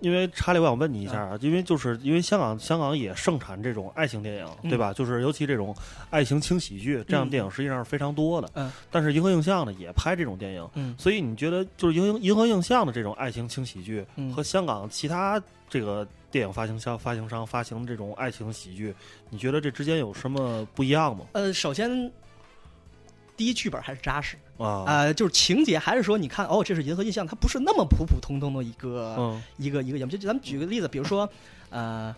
[0.00, 4.92] 因为查理，我想问你一下啊，因为就是因为香港香港也盛产这种爱情电影，嗯对吧？
[4.92, 5.74] 就是尤其这种
[6.10, 8.50] 爱情轻喜剧这样的电影实际上是非常多的。
[8.54, 18.94] 嗯，但是银河映像呢也拍这种电影，嗯所以你觉得就是银河银河映像的这种爱情轻喜剧嗯和香港其他这个电影发行商发行商发行的这种爱情喜剧，
[19.28, 21.26] 你觉得这之间有什么不一样吗？
[21.32, 22.10] 呃，首先。
[23.36, 30.10] 第一，剧本还是扎实，啊，呃，就是情节还是说，你看哦，这是银河印象，它不是那么普普通通的一个、嗯一个一个节目。
[30.10, 31.28] 就咱们举个例子，比如说，
[31.70, 32.14] 呃，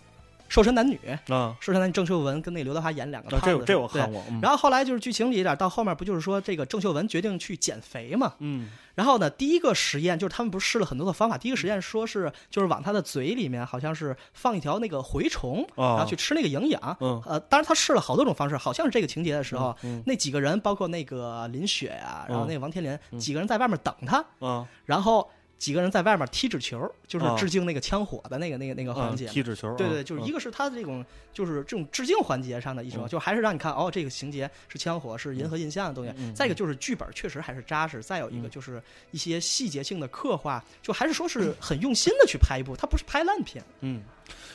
[0.52, 4.38] 瘦身男女，啊，瘦身男女郑秀文跟那个刘德华演两个胖子，对这我看过，嗯。
[4.42, 8.34] 然后后来就是剧情里一点，到后面不就是说这个郑秀文决定去减肥嘛？
[8.40, 8.68] 嗯。
[8.94, 16.96] 然后呢，第一个实验就是他们不是试了很多的方法，第一个实验说是就是往他的嘴里面好像是放一条那个蛔虫，啊，然后去吃那个营养。
[17.00, 17.22] 嗯。
[17.24, 23.18] 呃，当然他试了好多种方式，好像是这个情节的时候，嗯那几个人包括那个林雪啊、然后嗯那个王天林，嗯。
[23.18, 24.68] 几个人在外面等他，啊。
[24.84, 25.30] 然后
[25.62, 29.26] 几个人在外面踢纸球，就是啊致敬那个枪火的那个那个那个环啊节。
[29.26, 36.12] 踢纸球，对对，啊就是一个是他的这种，就是这种致敬环节上的一种，嗯就还是让你看哦，这个情节是枪火，是银河印象的东西。
[36.16, 43.62] 嗯再一个就是剧本确实还是扎实，再有一个嗯就是一些细节性的刻画，就还是说是很用心的去拍一部，它不是拍烂片。
[43.82, 44.02] 嗯，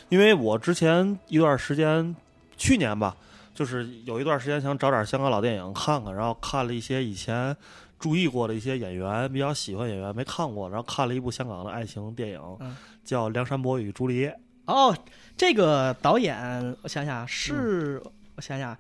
[0.10, 2.14] 因为我之前一段时间，
[2.58, 3.16] 去年吧，
[3.56, 7.56] 就是有一段时间想找点香港老电影看看，然后看了一些以前
[8.00, 14.30] 注意过的一些演员，比较喜欢演员没看过，然后看了一部香港的爱情电影，嗯叫《梁山伯与朱丽叶》。
[14.66, 14.96] 哦，
[15.38, 18.02] 这个导演我想想是，
[18.36, 18.78] 我想想，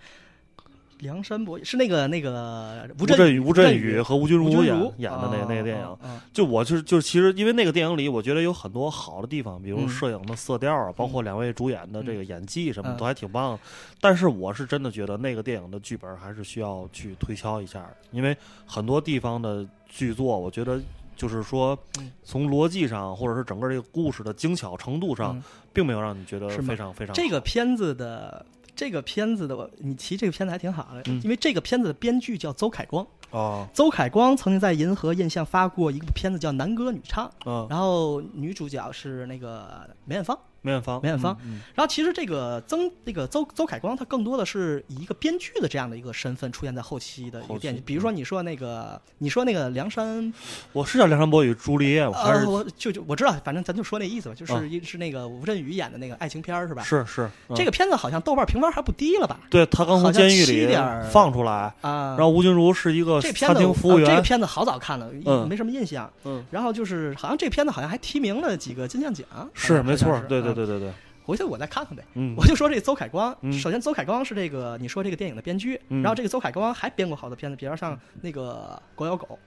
[0.99, 5.97] 梁山伯是那个那个吴镇宇、吴镇宇宇和吴君如演演的那个那个电影，
[6.33, 9.89] 就我就是就是其实因为那个电影里，我觉得有很多好的地方，比如嗯。
[9.89, 12.97] 摄影的色调啊，包括两位主演的这个演技什么嗯。
[12.97, 13.59] 都还挺棒的。
[13.99, 20.79] 但是我是真的觉得那个电影的剧本还是需要去推敲一下，因为很多地方的剧作，我觉得
[21.15, 22.11] 就是说嗯。
[22.23, 28.45] 从逻辑上或者是整个这个故事的精巧程度上嗯，并没有让你觉得是非常非常这个片子的
[28.77, 31.19] 这个片子的，我你提这个片子还挺好的，嗯。
[31.23, 40.37] 因为这个片子的编剧叫邹凯光，哦，邹凯光曾经在银河印象发过一部片子叫《男歌女唱》，嗯，然后女主角是那个梅艳芳。
[40.67, 50.33] 梅艳芳，梅艳芳嗯，然后其实这个曾那个邹邹凯光，他更多的是以一个编剧的这样的一个身份出现在后期的一个电影，比如说你说那个你说那个梁山，
[50.73, 56.83] 我是叫梁山伯与朱丽叶，我还呃，是我就就我知道，反正咱就说那意思吧，就啊是一是那个吴镇宇演的那个爱情片儿是吧？
[56.83, 57.55] 是是嗯。
[57.55, 59.39] 这个片子好像豆瓣评分还不低了吧？
[59.49, 60.75] 对他刚从好像7监狱里
[61.09, 61.73] 放出来。
[61.81, 65.47] 啊，然后吴君如是一个餐厅服务员，呃这个片子好早看了，嗯。
[65.47, 66.11] 没什么印象。
[66.25, 70.91] 嗯，然后就是好像这片子好像还提名了几个金像奖，是没错对对啊对对对，
[71.23, 72.03] 回头我再看看呗。
[72.15, 79.37] 嗯，我就说这邹凯光，嗯首先邹凯光是这个你说这个电影的编剧，嗯然后这个邹凯光还编过好多片子，比如像那个《狗咬狗》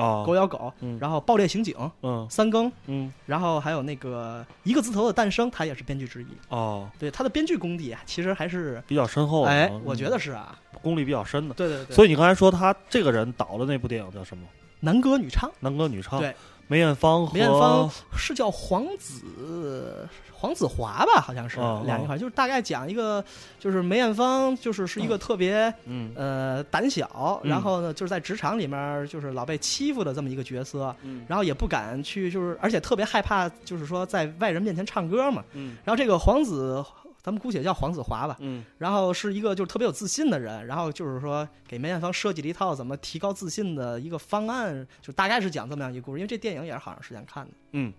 [0.00, 6.26] 啊，狗咬狗，嗯然后《爆裂刑警》嗯三更，嗯然后还有那个一个字头的诞生，他也是编剧之一。
[6.48, 11.54] 哦，对他的编剧功底啊，其实还是，比较深厚的，哎嗯，我觉得是啊，功力比较深的。
[11.54, 14.44] 对对对，所以你刚才说他这个人导的那部电影叫什么？
[14.80, 16.20] 男歌女唱，男歌女唱。
[16.20, 16.34] 对，
[16.68, 23.24] 梅艳芳和梅艳芳是叫黄子黄子华吧，好像是哦两个一块，就是大概讲一个，
[23.58, 31.24] 就是梅艳芳就是是一个特别嗯呃胆小，嗯然后呢就是在职场里面就是老被欺负的这么一个角色，嗯。
[31.26, 35.42] 然后也不敢去，就是而且特别害怕，就是说在外人面前唱歌嘛。
[35.54, 35.76] 嗯。
[35.84, 36.84] 然后这个黄子，
[37.26, 38.36] 咱们姑且叫黄子华吧。
[38.38, 46.20] 嗯然后是一个就是特别有自信的人，然后就是说给梅艳芳设计了一套怎么提高自信的一个方案，就大概是讲这么样一个故事。
[46.20, 47.52] 因为这电影也是好长时间看的。
[47.72, 47.92] 嗯，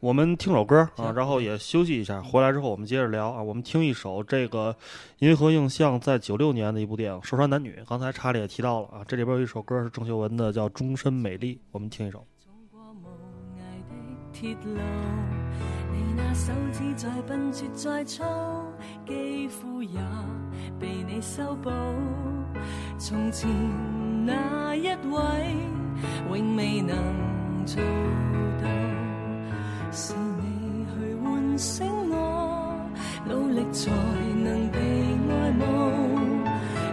[0.00, 3.42] 我们听首歌啊，然后也休息一下，回来之后我们接着聊啊。
[3.42, 4.74] 我们听一首这个
[5.18, 12.24] 银河映像在九六年的一部电影《瘦身男女》，刚才查理也提到了啊，这里边有一首歌是郑秀文的，叫《终身美丽》，我们听一首。
[14.42, 14.56] 你
[16.16, 18.22] 那手指在笨拙在粗，
[19.06, 19.98] 肌肤也
[20.78, 21.70] 被你修補。
[22.98, 23.48] 從前
[24.26, 25.18] 那一位
[26.28, 26.96] 永未能
[27.64, 27.82] 做
[28.62, 28.68] 到，
[29.90, 32.80] 是你去唤醒我，
[33.26, 33.90] 努力才
[34.44, 34.78] 能被
[35.30, 35.62] 愛慕。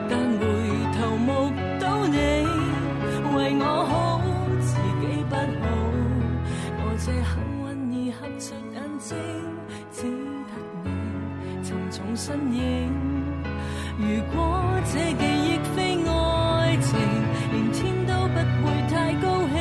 [0.10, 0.46] 但回
[0.96, 1.30] 頭目
[1.80, 2.18] 睹你
[3.36, 4.22] 為我好，
[4.62, 4.72] 自
[5.02, 5.66] 己不好。
[6.80, 9.16] 我這幸運兒合着眼睛，
[12.16, 12.92] 身影。
[13.98, 14.40] 如果
[14.86, 16.88] 這記憶非愛情，
[17.52, 19.56] 連天都不會太高興。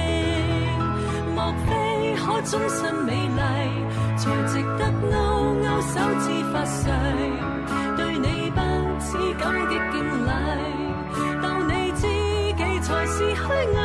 [1.35, 1.69] 莫非
[2.17, 3.39] 可終身美麗，
[4.17, 4.81] 才值得
[5.11, 5.15] 勾
[5.63, 6.81] 勾手指發誓？
[7.97, 8.61] 對你不
[9.01, 9.95] 止感激敬
[10.27, 10.29] 禮，
[11.43, 12.03] 當你知
[12.57, 13.77] 己才是虛偽。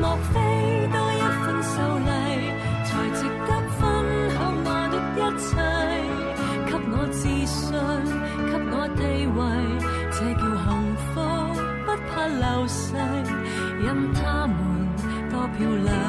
[0.00, 0.34] 莫非
[15.64, 16.01] 多漂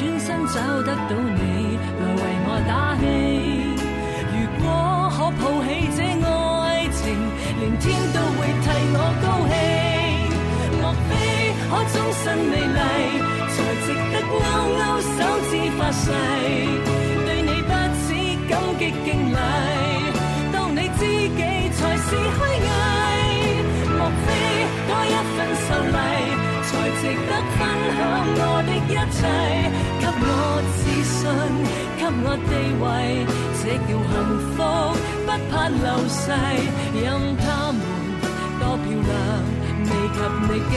[0.00, 3.04] 转身找得到你，來為我打氣。
[4.32, 4.64] 如果
[5.12, 7.04] 可抱起這愛情，
[7.60, 7.84] 連天
[8.14, 9.52] 都會替我高興。
[10.80, 11.12] 莫非
[11.68, 12.80] 可終身美麗，
[13.52, 14.40] 才值得勾
[14.80, 16.08] 勾手指發誓？
[17.26, 18.08] 對你不止
[18.48, 19.36] 感激敬禮，
[20.50, 21.40] 當你知己
[21.76, 22.72] 才是虛偽。
[23.98, 24.26] 莫非
[24.88, 26.19] 多一份秀麗，才
[27.00, 27.58] 值得分
[27.96, 27.98] 享
[28.36, 29.18] 我的一切？
[30.00, 30.24] 给我
[30.76, 31.18] 自信，
[31.96, 32.84] 给我地位，
[33.58, 34.12] 这叫幸
[34.52, 34.58] 福，
[35.24, 36.22] 不怕流逝。
[37.00, 37.02] 任
[37.38, 37.80] 他们
[38.60, 39.10] 多漂亮，
[39.88, 40.72] 未及你矜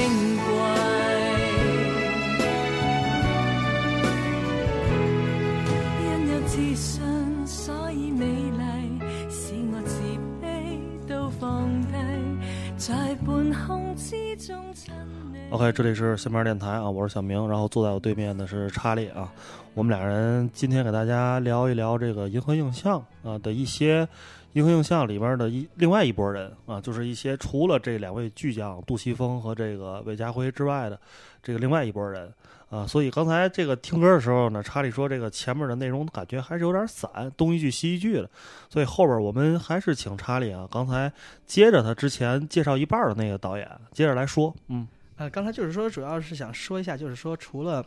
[15.49, 19.31] OK，这里是新面电台啊，我是小明，然后坐在我对面的是查理啊。
[19.75, 24.07] 我们俩人今天给大家聊一聊这个《银河映像啊的一些
[24.53, 30.99] 银河映像里面的一另外一撥人啊，就是一些除了这两位巨匠杜琪峰和这个韦家辉之外的
[31.43, 32.33] 这个另外一撥人
[32.69, 32.87] 啊。
[32.87, 38.29] 所以刚才这个听歌的时候呢，查理说这个前面的内容感觉还是有点散，东一句西一句的，
[38.69, 41.11] 所以后边我们还是请查理啊，刚才
[41.45, 44.87] 接着他之前介绍一半的那个导演接着来说，嗯。
[45.17, 47.85] 呃，刚才就是说，主要是想说一下，就是说除了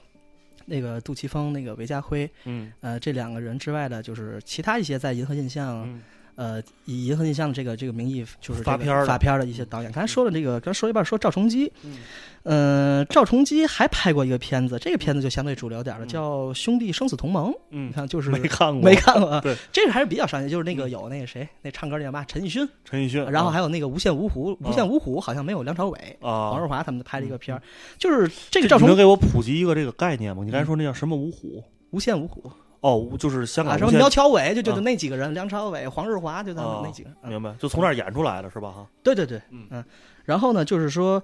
[0.65, 2.73] 那个杜琪峰、那个韦家辉，嗯。
[2.81, 6.03] 呃，这两个人之外的，就是其他一些在银河印象，嗯
[6.37, 9.91] 呃，以银河印象这个这个名义，就是、這個、發片发片的一些导演。
[9.91, 11.99] 刚才说了这个，刚说一半说赵崇基，嗯。
[12.43, 16.09] 呃，趙崇基还拍过一个片子，这个片子就相对主流点了，嗯。
[16.09, 17.51] 叫《兄弟生死同盟》。
[17.71, 17.89] 嗯。
[17.89, 19.41] 你，看，就是没看过，没看过啊。
[19.41, 27.63] 對，這個還是比较商业，就是那个有那个谁，那唱歌那叫嘛，陈奕迅，陈奕迅，然后还有那个《无限五虎，无限五虎好像没有梁朝伟、啊，黃日华他们拍了一个片儿，
[27.99, 30.45] 就是这个赵崇你能给我普及一个这个概念吗？
[30.45, 31.65] 你刚才说那叫什么五虎？
[31.91, 32.51] 无限五虎
[32.87, 37.19] 哦，就是香港啊，什么苗侨伟，就就啊就那几个人，梁朝伟、黄日华，就他們哦那幾個人。
[37.23, 38.71] 嗯明白，就从那儿演出来的是吧？
[38.71, 39.85] 哈，对对对，嗯
[40.25, 41.23] 然后呢，就是说，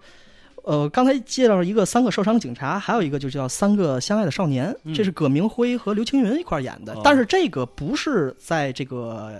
[0.64, 9.33] 呃，刚才介绍了一个三个受伤警察，还有一个就叫三个相爱的少年，这是葛明辉和刘青云一塊兒演的，哦但是这个不是在這個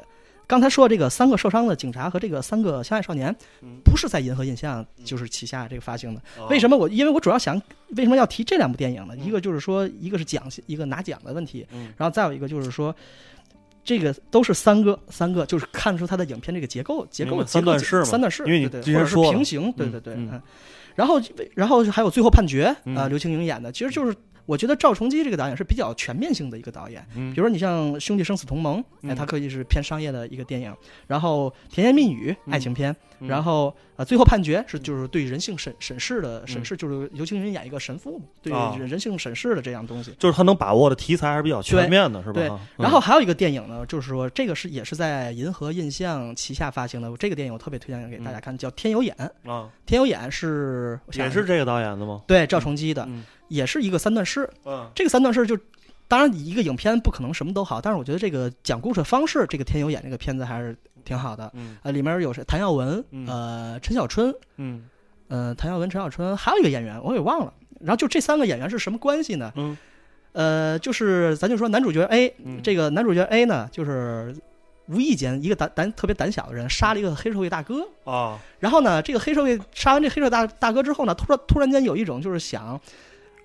[0.53, 3.35] 刚才说这个三个受伤的警察和这个三个相爱少年，
[3.83, 6.21] 不是在银河印象就是旗下这个发行的。
[6.51, 6.87] 为什么我？
[6.91, 7.57] 因为我主要想
[7.97, 9.17] 为什么要提这两部电影呢？
[9.17, 12.95] 一个就是说，一个是奖，一个拿奖的问题，然后再有一个就是说。
[13.85, 20.41] 这个都是三个，三个就是看出它的影片这个结构，结构三段式，三段式，因为你之前说平行，对对对，嗯，
[20.95, 21.21] 然后
[21.57, 24.15] 然后还有最后判决啊，刘青云演的，其实就是
[24.47, 30.75] 我觉得赵崇基这个导演是比较全面性的一个导演，比如说你像《兄弟生死同盟》，哎，它可以是偏商业的一个电影，
[31.07, 32.95] 然后《甜言蜜语》爱情片。
[33.27, 42.35] 然后啊，最后判决是就是对人性审审视的审视，就是尤青云演一个神父嘛，对人性审视的这样东西，就是他能把握的题材还是比较全面的，是吧？
[42.35, 42.51] 对。
[42.77, 49.15] 然后还有一个电影呢，就是说这个是也是在银河印象旗下发行的，这个电影我特别推荐给大家看，叫《天有眼》
[49.51, 52.23] 啊，《天有眼》是也是这个导演的吗？
[52.27, 53.09] 对，赵崇基的，
[53.49, 54.49] 也是一个三段式。
[54.65, 55.57] 嗯，这个三段式就
[56.13, 60.77] 当然一个影片不可能什么都好，但是我觉得这个讲故事方式，这个《天佑演》这个片子还是。
[61.05, 62.45] 挺好的，嗯，呃，里面有谁？
[62.45, 64.89] 谭耀文，呃，陈小春，嗯，
[65.27, 67.53] 呃，谭耀文、陈小春，还有一个演员，我给忘了。
[67.81, 69.53] 然后就这三个演员是什么关系呢？
[69.57, 69.77] 嗯，
[70.31, 72.33] 呃，就是咱就说男主角 A，
[72.63, 74.33] 这个男主角 A 呢，就是
[74.87, 78.39] 无意间一个胆胆特别胆小的人杀了一个黑社会大哥啊。
[78.61, 82.81] 然后呢，这个黑社会杀完这黑社会大大哥之后呢，突然突然间有一种就是想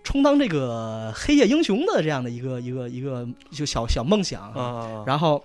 [0.08, 5.04] 充当这个黑夜英雄的这样的一个一个一个就小小梦想啊。
[5.06, 5.44] 然后，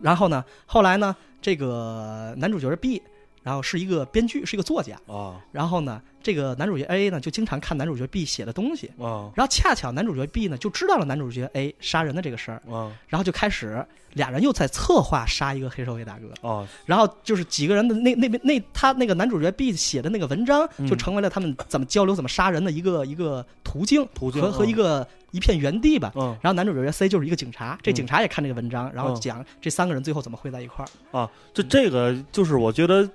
[0.00, 1.16] 然后呢，后来呢？
[1.42, 3.02] 这个男主角 B，
[3.42, 5.40] 然后是一个编剧，是一个作家啊。
[5.50, 9.30] 然后呢，这个男主角 A 呢，就经常看男主角 B 写的东西啊。
[9.34, 12.90] 然后恰巧男主角 B 呢，就知道了男主角 A 杀人的这个事儿啊。
[13.08, 16.66] 然后就开始俩人又在策划杀一个黑社会大哥哦。
[16.86, 25.06] 然后就是几个人的那那边那他那个男主角 B 写的那个文章，就成为了他们怎么交流、怎么杀人的一个一个途径途径和和一个。
[25.30, 30.88] 一片原地吧，嗯，然后男主角 C 就是一个警察，这警察也看这个文章，然后讲这三个人最后怎么会在一块儿
[31.18, 31.30] 啊？
[31.52, 33.06] 就这个就是我觉得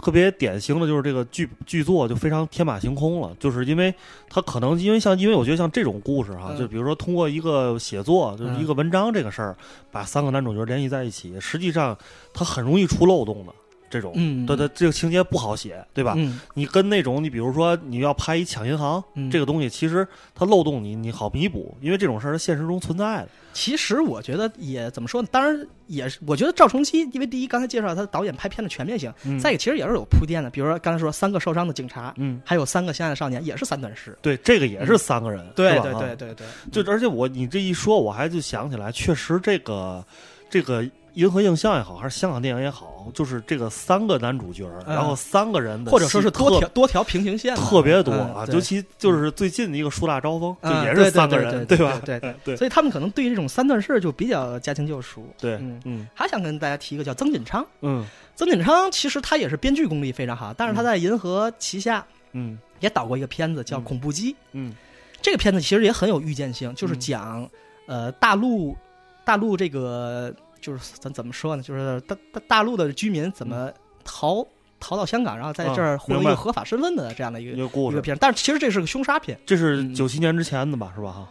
[0.00, 3.94] 特别典型的，就是这个剧剧作就非常天马行空了，就是因为
[4.28, 9.56] 他可能因为像因为我觉得像这种故事哈，就比如说通过一个写作就是一个文章这个事儿，
[9.90, 11.96] 把三个男主角联系在一起，实际上
[12.32, 13.52] 他很容易出漏洞的。
[13.90, 16.14] 这种，嗯，对对，这个情节不好写，对吧？
[16.16, 23.28] 嗯，你跟那种，你比如说你要拍一抢银行，这个东西其实它漏洞，你你好弥补，因为这种事儿现实中存在的。
[23.52, 25.28] 其实我觉得也怎么说呢？
[25.32, 30.48] 当然也是，我觉得赵成基，因为第一刚才介绍他导演拍片的全面性，再一个其实也是有铺垫的。
[30.50, 34.16] 比如说刚才说三个受伤的警察，嗯，还有三个相爱的少年，也是三段式。
[34.22, 36.46] 对，这个也是三个人，对对对对对。
[36.70, 40.04] 就而且我你这一说，我还就想起来，确实这个
[40.48, 40.88] 这个。
[41.14, 48.46] 银河映像也好，还是香港电影也好，就是这个三个男主角，然后三个人的，或者说是多条多条平行线，特别多啊。
[48.52, 52.00] 尤其就是最近的一个树大招风，就也是三个人，对吧？
[52.04, 52.56] 对对。
[52.56, 55.24] 所以他们可能对这种三段式就比较驾轻就熟。
[55.38, 56.06] 对，嗯。
[56.14, 58.06] 还想跟大家提一个叫曾锦昌，嗯，
[58.36, 64.74] 曾锦昌其实他也是编剧功力非常好，但是他在银河旗下，嗯，也导过一个片子叫《恐怖机》，嗯，
[65.20, 67.48] 这个片子其实也很有预见性，就是讲
[67.86, 68.76] 呃大陆
[69.24, 70.32] 大陆这个。
[70.60, 71.62] 就是咱怎么说呢？
[71.62, 73.72] 就是大大大陆的居民怎么
[74.04, 74.46] 逃
[74.78, 78.16] 逃到香港，然后在这儿获得一个合法身份的这样的一个一个片。
[78.20, 79.38] 但是其实这是个凶杀片。
[79.44, 80.92] 这是九七年之前的吧？
[80.94, 81.12] 是吧？
[81.12, 81.28] 哈。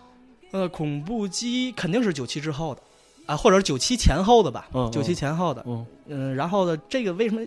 [0.51, 2.81] 呃，恐怖机肯定是九七之后的。
[3.29, 7.45] 啊，或者是九七前后的吧，九七前后的，嗯嗯，然后呢，这个为什么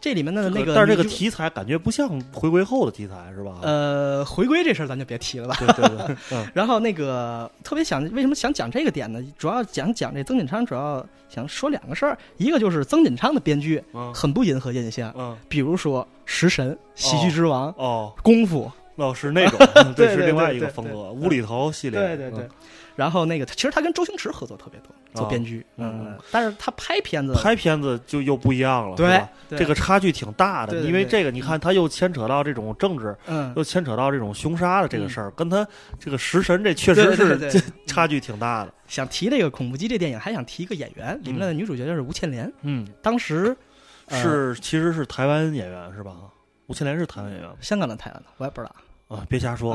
[0.00, 0.72] 这里面的那个？
[0.72, 3.58] 但是这个题材感觉不像回归后的题材，是吧？
[3.62, 5.56] 呃，回归这事儿咱就别提了吧。
[5.58, 6.46] 对对对。
[6.54, 9.20] 然后那个特别想为什么想讲这个点呢？
[9.36, 13.82] 主要讲讲这曾锦昌，主要想说两个事儿，一个就是曾锦昌的编剧
[14.14, 18.70] 很不迎合印象，嗯，比如说《食神》《喜剧之王》哦，《功夫》
[19.02, 19.58] 哦是那种，
[19.96, 22.48] 这是另外一个风格，无厘头系列，对对对。
[22.94, 24.90] 然后那个其实他跟周星驰合作特别多。
[25.14, 35.66] 做编剧，嗯，但是他拍片子，拍片子就又不一样了，对，这个差距挺大的，因为这个你看，他又牵扯到这种政治，嗯，又牵扯到这种凶杀的这个事儿，跟他
[35.98, 38.74] 这个食神这确实是差距挺大的。
[38.88, 43.56] 想提这个恐怖机这电影，还想提一个演员，里面的女主角就是吴倩莲，嗯，当时
[44.08, 46.16] 是其实是台湾演员是吧？
[46.66, 49.74] 吴倩莲是台湾演员，香港的台湾的，我也不知道啊，别瞎说，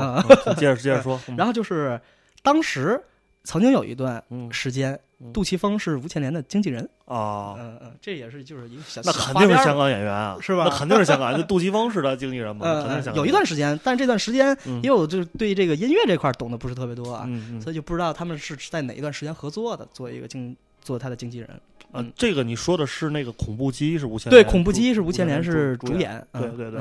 [0.56, 1.20] 接着接着说。
[1.38, 2.00] 然后就是
[2.42, 3.00] 当时
[3.44, 4.98] 曾经有一段时间。
[5.34, 10.64] 杜琪峰是吴倩莲的经纪人啊，嗯嗯，这也是就是一个小那肯定是香港演员啊，是吧？
[10.64, 13.16] 那肯定是香港，就杜琪峰是他经纪人嘛，肯定是香港。
[13.16, 17.28] 有一段时间，但是这段时间，因为我就对这个音乐这块懂得不是特别多啊，
[17.62, 21.50] 所以就不知道他们是在哪一段时间合作的，做一个经做他的经纪人。
[21.92, 26.80] 嗯，这个你说的是那个恐怖机是吴倩对，恐怖机是吴倩莲是主演，对对对。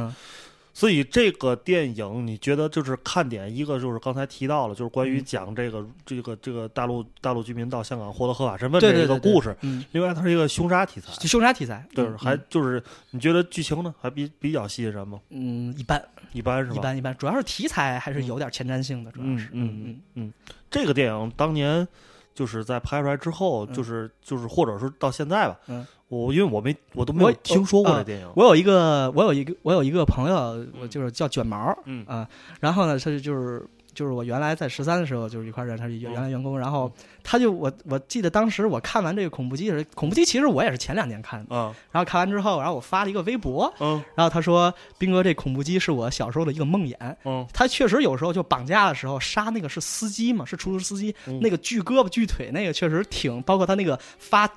[0.74, 5.26] 所以这个电影，你觉得就是看点，一个就是刚才提到了，就是关于嗯。
[5.26, 9.56] 讲这个、这个这个大陆大陆居民到香港获得合法身份对这个故事。
[9.62, 15.20] 嗯，另外，它是一个凶杀题材，凶杀题材，对，嗯还就是你觉得剧情呢，还比比较吸引人吗？
[15.30, 16.02] 嗯一般。
[16.32, 16.76] 一般是吧？
[16.76, 19.50] 一般一般，主要是题材还是有点前瞻性的，主要是。
[19.52, 19.84] 嗯。
[19.86, 20.34] 嗯嗯。
[20.70, 21.88] 这个电影当年
[22.34, 23.74] 就是在拍出来之后，嗯。
[23.74, 25.86] 就是就是或者是到现在吧，嗯。
[26.08, 32.28] 我因为我没我都没有听说过呃这电影，我有一个，我有一个，我有一个朋友，我就是叫卷毛，嗯啊，
[32.60, 33.64] 然后呢，他就就是
[33.94, 36.92] 就是我原来在十三的时候就是一块儿认识，他是原来员工，然后
[37.30, 41.72] 他就我我记得当时我看完这个恐怖机时，恐怖机其实我也是前两年看的，嗯。
[41.92, 44.04] 然后看完之后，然后我发了一个微博，嗯。
[44.16, 47.46] 然后他说兵哥这恐怖机是我小时候的一个梦魇，嗯。
[47.54, 51.40] 他确实有时候就绑架的时候杀那个是司机嘛，是出租车司机，嗯。
[51.40, 54.50] 那个锯胳膊锯腿那个确实挺，包括他那个发。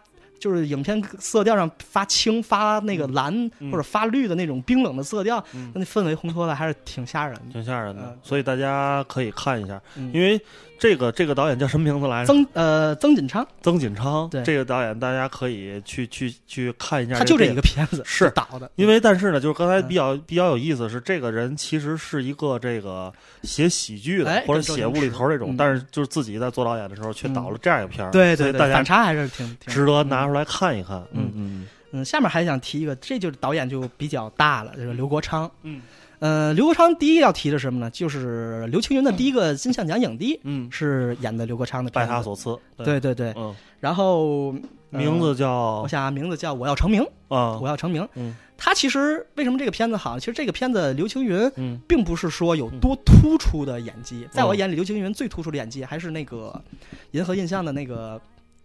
[0.43, 7.53] 就是影片色调上发青、发那个蓝、嗯或者发绿的那种冰冷的色调，嗯那氛围烘托的还是挺吓人的。
[7.53, 10.41] 挺吓人的嗯，所以大家可以看一下，嗯因为
[10.81, 12.33] 这个这个导演叫什么名字来着？
[12.33, 14.29] 曾呃曾锦昌，曾锦昌。
[14.31, 17.17] 对这个导演大家可以去去去看一下。
[17.17, 23.13] 他就这一个片子是导的，因为但是呢，就是刚才嗯比较、比较有意思是，这个人其实是一个这个
[23.45, 31.03] 写喜剧的、哎或者写无厘头这种，嗯但是就是自己在做导演的时候却导了这样一个片儿、对对对，大家反差还是挺挺值得拿出来看一看。
[31.13, 35.51] 嗯嗯嗯，下面还想提一个，这就是导演就比较大了，就是刘国昌。
[35.63, 35.83] 嗯
[36.21, 37.91] 呃，刘国昌第一要提的是什么呢？
[37.91, 42.57] 就是刘青云的第一个金像奖影帝嗯，是演的刘国昌的拜片子，他所赐。
[42.79, 43.35] 对对对。
[43.37, 44.55] 嗯，然后
[44.93, 47.03] 呃名字叫我想啊，名字叫《我要成名》，
[47.35, 48.09] 啊我要成名。
[48.15, 50.17] 嗯他其实为什么这个片子好？
[50.17, 56.63] 其实这个片子刘青云嗯并不是说有多突出的演技，在我嗯眼里，刘青云最突出的演技还是那个
[57.11, 58.21] 银河印象的那个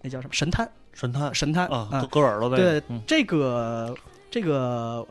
[0.07, 2.57] 那叫什么神探神探神探啊，啊割割耳朵那个。
[2.57, 3.93] 对嗯这个
[4.31, 5.05] 这个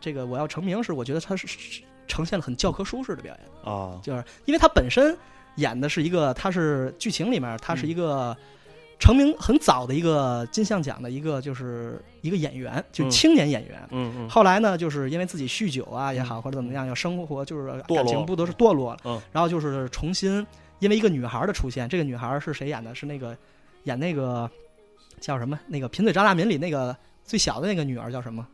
[0.00, 5.16] 这个我要成名是，我觉得他是是呈现了很教科书式的表演，啊就是因为他本身
[5.56, 8.36] 演的是一个，他是剧情里面他是一嗯个
[8.98, 13.88] 成名很早的一个金像奖的一个就是一个演员，就嗯青年演员。
[13.90, 20.46] 嗯嗯后来呢，就是因为自己酗酒啊也好，或者怎么样，要生活就是堕落感情不都是堕落了，嗯然后就是重新
[20.78, 22.94] 因为一个女孩的出现，这个女孩是谁演的？
[22.94, 23.36] 是那个
[23.86, 24.48] 演那个
[25.20, 25.58] 叫什么？
[25.66, 28.46] 那个《贫嘴张大民》里那个最小的那个女儿叫什么？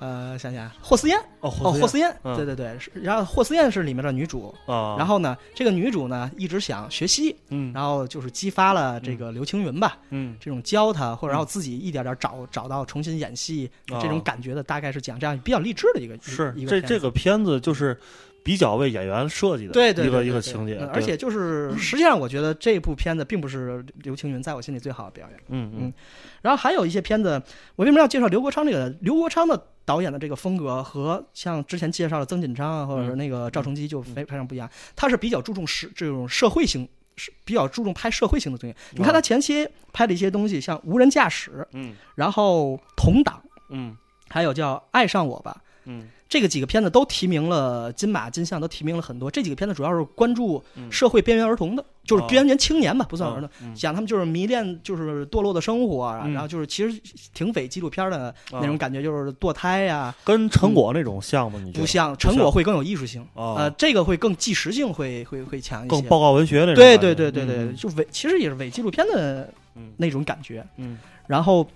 [0.00, 2.36] 呃，想想霍思燕哦哦，霍思燕，嗯。
[2.36, 7.72] 对对对，然后霍思燕是里面的女主，啊，然后呢，这个女主呢一直想学习，嗯。
[7.72, 10.36] 然后就是激发了这个刘青云吧，嗯。
[10.38, 17.98] 这种教她，或者然后自己一点点找找到重新演戏啊这种感觉的，大概是讲这样比较励志的一个是一个这这个片子就是
[18.42, 25.40] 比较为演员设计的对对一个一个情节嗯，而且就是 实际上我觉得这部片子并不是刘青云在我心里最好的表演。
[25.48, 25.92] 嗯嗯
[26.40, 27.30] 然后还有一些片子，
[27.76, 28.88] 我为什么要介绍刘国昌这个？
[29.00, 34.70] 刘国昌的导演的这个风格和像之前介绍的曾锦昌啊，或者是那个赵成基就非非常不一样。
[34.94, 38.76] 他是比较注重社这种社会性，是比较注重拍社会性的东西。
[38.92, 43.96] 你看他前期拍的一些东西，像无人驾驶，嗯然后同党，嗯
[44.28, 45.62] 还有叫爱上我吧。
[45.84, 49.30] 嗯这个几个片子都提名了金马、金像，都提名了很多。
[49.30, 53.48] 这几个片子主要是关注嗯社会边缘儿童的，就是哦边缘青年吧，不算儿童。
[53.62, 57.00] 嗯讲他们就是迷恋，就是堕落的生活啊，嗯然后就是其实
[57.32, 61.58] 挺伪纪录片的那种啊感觉，就是堕胎呀、跟成果那种像吗？
[61.64, 65.88] 你觉得不像成果会更有艺术性，哦呃，这个会更纪实性会会会强一些。
[65.88, 66.98] 更报告文学那种对。
[66.98, 70.66] 对对对对，嗯就伪其实也是伪纪录片的嗯那种感觉。
[70.76, 71.68] 嗯然后，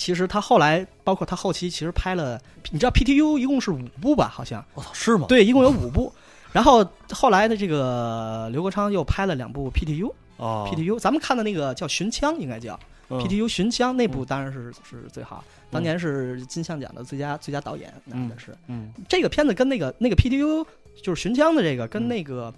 [0.00, 2.40] 其实他后来，包括他后期，其实拍了，
[2.70, 4.30] 你知道 PTU 一共是五部吧？
[4.32, 5.26] 好像我操是吗？
[5.28, 6.10] 对，一共有五部。
[6.52, 6.82] 然后
[7.12, 12.80] 后来的这个刘国昌又拍了两部 PTU，PTU、啊 PTU 咱们看的那个叫《寻枪》，应该叫。
[13.10, 18.56] 嗯 PTU 寻枪那部嗯当然是是最好，当年是金像奖的最佳最佳导演拿的是。
[18.68, 20.64] 嗯这个片子跟那个那个 PTU
[21.02, 22.54] 就是寻枪的这个跟嗯那个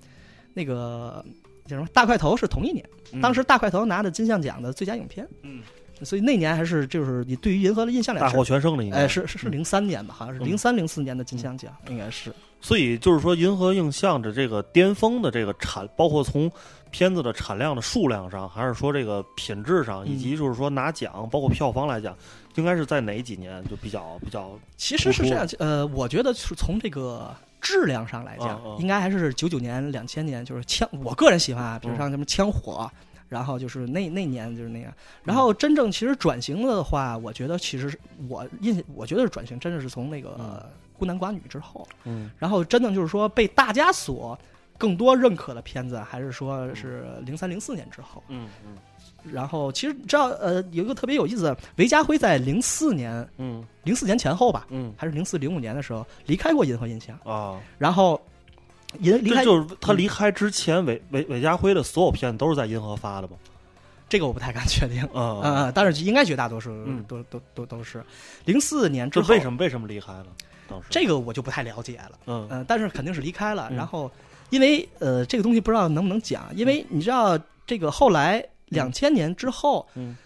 [0.54, 1.24] 那个
[1.66, 5.62] 叫什么大块头是同一年，嗯当时大块头拿的金像奖的最佳影片，嗯
[6.04, 10.46] 所以那年还是就是你对于银河的印象来，大获全胜的应该哎是是是零三年吧，好像是嗯。
[10.46, 12.32] 零三零四年的金像奖应该是。
[12.60, 16.48] 所以就是说，银河映像的这个巅峰的这个产，包括从
[16.92, 22.16] 片子的产量的数量上，还是说这个品质上，嗯以及就是说拿奖，包括票房来讲，
[22.54, 28.78] 应该是在哪几年就比较比较其实是这样，呃，我觉得是从这个质量上来讲，嗯嗯。
[28.80, 32.88] 应该还是九九年、两千年，就是枪，我个人喜欢啊，比如像什么枪火，
[33.32, 34.92] 然后就是那那年就是那样。
[35.24, 42.30] 然后真正其实转型的话，我觉得其实是我印，我觉得是转型真的是从那个、孤男寡女之后，嗯。
[42.38, 44.38] 然后真的就是说被大家所
[44.76, 48.22] 更多认可的片子，还是说是零三零四年之后？
[48.28, 48.76] 嗯嗯。
[49.32, 53.64] 然后其实知道呃有一个特别有意思的，韦家辉在零四年嗯。
[53.84, 54.92] 零四年前后吧，嗯。
[54.94, 58.20] 还是零四零五年的时候离开过银河印象，啊，然后
[59.00, 63.36] 银离开这就是他离开之前，韦韦韦家辉的所有片子都是在银河发的吧？
[64.08, 65.02] 这个我不太敢确定。
[65.14, 68.04] 啊啊、啊，但是应该绝大多数嗯都、都都都是
[68.44, 70.26] 零四年之后，为什么为什么离开了？
[70.88, 72.18] 这个我就不太了解了。
[72.26, 73.68] 嗯嗯、但是肯定是离开了。
[73.70, 74.10] 嗯然后，
[74.50, 80.16] 因为呃，这个东西不知道能不能讲，因为你知道这个后来两千年之后，嗯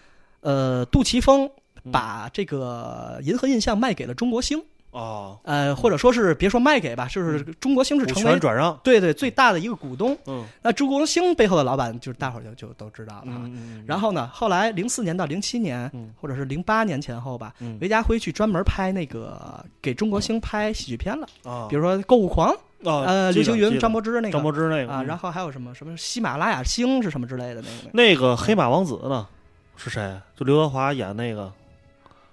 [0.41, 1.49] 呃，杜琪峰
[1.83, 4.61] 嗯把这个银河印象卖给了中国星，
[4.97, 10.17] 哦，呃，或者说是别说卖给吧，就是中国星是成为转让，对对最大的一个股东。
[10.25, 13.41] 嗯那中国星背后的老板就是大伙儿就就都知道了啊。
[13.43, 22.49] 嗯嗯，然后呢，后来零四年到零七年，嗯或者是零八年前后吧，嗯韦家辉去专门拍那个给中国星拍喜剧片了，啊，比如说《购物狂》，
[22.89, 27.89] 啊呃，刘青云、张柏芝那个张柏芝那个啊，嗯然后还有什么什么喜马拉雅星是什么之类的那个。
[27.93, 29.27] 那个黑马王子呢？
[29.75, 30.19] 是谁？
[30.35, 31.53] 就刘德华演那个，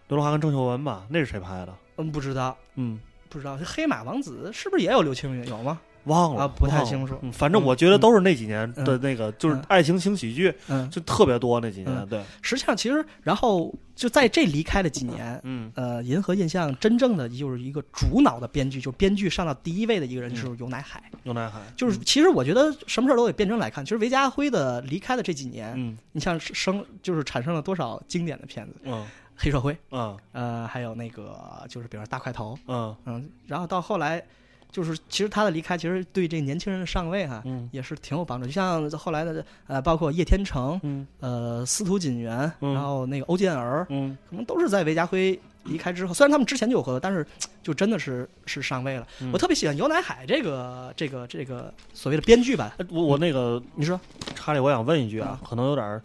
[0.08, 1.02] 刘德华跟郑秀文吧？
[1.10, 1.74] 那是谁拍的？
[1.96, 3.56] 嗯，不知道，嗯，不知道。
[3.58, 5.46] 这黑马王子是不是也有刘青云？
[5.48, 5.80] 有吗？
[6.04, 11.90] 忘了啊不太清楚嗯反正我觉得都是那几年嗯的那个，就是嗯爱情轻喜剧，嗯，就特别多那几年。
[11.96, 21.02] 嗯对，实际上其实，然后就在这离开的几年，嗯呃，银河印象真正的就是一个主脑的编剧，就是编剧上到第一位的一个人就是游乃海。
[21.22, 23.82] 牛奶海就是其实我觉得什么事儿都得辩证来看。
[23.82, 29.06] 其实韦家辉的离开的这几年，嗯你像生就是产生了多少经典的片子，嗯
[29.36, 30.16] 黑社会，嗯。
[30.32, 32.94] 呃，还有那个就是比如说大块头，嗯。
[33.04, 34.22] 嗯，然后到后来，
[34.70, 37.68] 就是其实他的离开，其实对这年轻人的上位哈、嗯。
[37.72, 38.46] 也是挺有帮助。
[38.46, 41.06] 就像后来的呃，包括叶天成，嗯。
[41.20, 42.74] 呃，司徒锦源，嗯。
[42.74, 44.16] 然后那个欧建儿，嗯。
[44.28, 47.26] 可能都是在韦家辉离开之后，虽然他们之前就有合作，但是
[47.62, 49.06] 就真的是是上位了。
[49.20, 49.30] 嗯。
[49.32, 54.00] 我特别喜欢游乃海这个这个这个所谓的编剧吧，哎我我那个你说。
[54.36, 56.02] 查理，我想问一句啊，可能有点儿，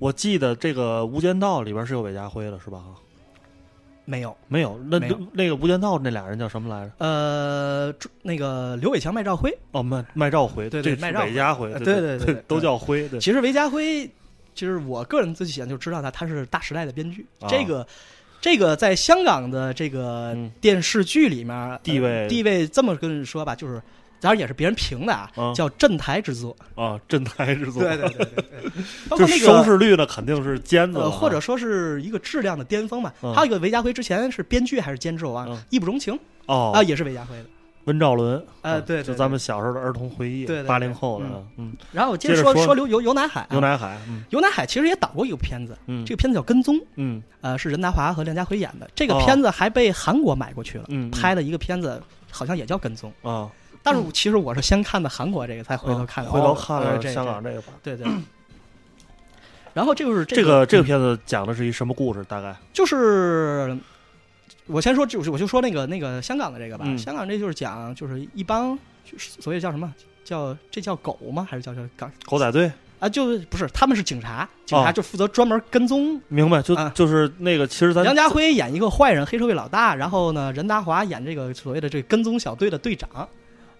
[0.00, 2.82] 我记得这个《无间道》里边是有韦家辉的，是吧？
[4.06, 4.36] 没有？
[4.48, 6.92] 没有，那有那个《无间道》那俩人叫什么来着？
[6.98, 14.10] 呃，那个刘伟强、麦兆辉，哦，麦麦兆辉，对对麦兆韦家辉，呃对对对都叫辉，对，其实韦家辉，
[14.54, 17.24] 其实我个人最喜欢就知道他，他是大时代的编剧。
[17.38, 17.86] 啊这个
[18.40, 23.80] 这个在香港的这个嗯电视剧里面、呃地位地位这么跟你说吧，就是
[24.20, 26.54] 当然也是别人评的啊，啊叫镇台之作。
[26.74, 28.70] 啊，镇台之作，对对对对对，
[29.08, 29.46] 包就括那个。
[29.46, 33.12] 收视率呢肯定是尖子或者说是一个质量的巅峰吧。
[33.22, 36.14] 嗯还有一个韦家辉之前是编剧还是监制我忘了，嗯义不容情》
[36.46, 37.44] 哦啊，也是韦家辉的。
[37.84, 48.88] 温兆伦，啊呃对对对就咱们小时候的儿童回忆，对对对八零后的嗯，嗯，然后我接接着说说刘刘游游乃海啊，牛奶海，嗯游乃海其实也导过一个片子，嗯，这个片子叫《跟踪》，嗯呃，是任达华和梁家辉演的。
[48.94, 52.00] 这个哦片子还被韩国买过去了，嗯，拍的一个片子，
[52.30, 53.10] 好像也叫《跟踪》。
[53.28, 53.50] 啊，
[53.92, 56.30] 但是其实我是先看的韩国这个，才回头看的。
[56.30, 57.72] 嗯回头哦看了呃这香港这个吧。
[57.82, 58.06] 对对。
[59.72, 62.24] 然后这就是这个个这个片子讲的是一什么故事？
[62.24, 63.76] 大概就是
[64.66, 66.84] 我先说，就是我就说那个那个香港的这个吧。
[66.88, 69.92] 嗯香港这就是讲就是一帮就是所谓叫什么
[70.24, 71.46] 叫这叫狗吗？
[71.48, 73.08] 还是叫叫港狗仔队，啊？
[73.08, 76.20] 就不是他们是警察，警察哦就负责专门跟踪。
[76.26, 76.60] 明白？
[76.62, 83.08] 就啊就是那个，其实咱杨家辉演一个坏人，黑社会老大，然后呢，任达华演这个所谓的这个跟踪小队的队长。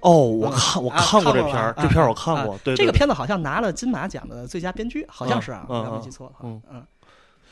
[0.01, 6.41] 哦，我嗯看我啊看过这片儿，这片儿我啊看过，对，这个片子好像拿了金马奖的最佳编剧，好像是啊，没嗯记错的话。
[6.45, 6.83] 嗯嗯。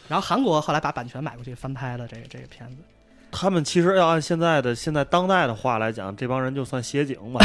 [0.08, 2.76] 然后韩国后来把版权买过去翻拍了这个这个片子。
[3.30, 7.40] 他们其实要按现在的现在当代的话来讲，这帮人就算协警吧，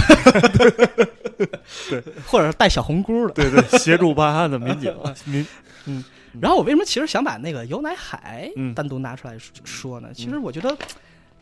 [2.26, 3.34] 或者是带小红箍的。
[3.34, 4.96] 对对，协助办案的民警，
[5.26, 5.46] 民
[5.86, 6.04] 嗯
[6.40, 10.08] 然后我为什么其实想把那个尤乃海嗯单独拿出来说说呢？
[10.16, 10.76] 其实我觉得，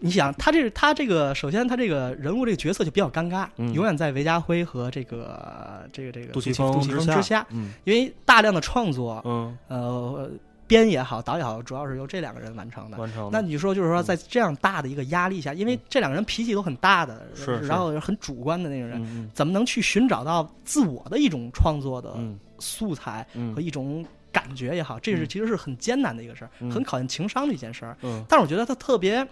[0.01, 10.29] 你想他这他这个，首先他这个人物这个角色就比较尴尬，嗯永远在韦家辉和这个这个这个杜琪杜琪之峰之下，嗯因为大量的创作，嗯，呃，
[10.67, 12.97] 编也好，导也好，主要是由这两个人完成的。
[12.97, 13.29] 完成。
[13.31, 17.27] 那你说，就是说，在这样大的一个压力下，因为这两个人脾气都很大的，
[17.61, 27.97] 然后很主观的那种人，嗯怎么能去寻找到自我的一种创作的嗯素材嗯和一种感觉也好，这是嗯其实是很艰难的一个事儿，嗯很考验情商的一件事儿。
[28.01, 29.27] 嗯但是我觉得他特别，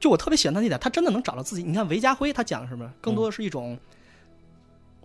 [0.00, 1.62] 就我特别喜欢他那点，他真的能找到自己。
[1.62, 3.78] 你看韦家辉他讲什么，更多的是一种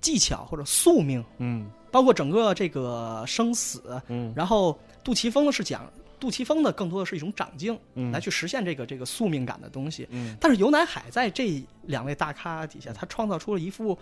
[0.01, 4.01] 技巧或者宿命，嗯包括整个这个生死。
[4.07, 10.07] 嗯然后杜琪峰呢是讲杜琪峰的更多的是一种长进，嗯来去实现这个这个宿命感的东西。
[10.11, 13.97] 嗯但是尤乃海在这两位大咖底下，他创造出了一副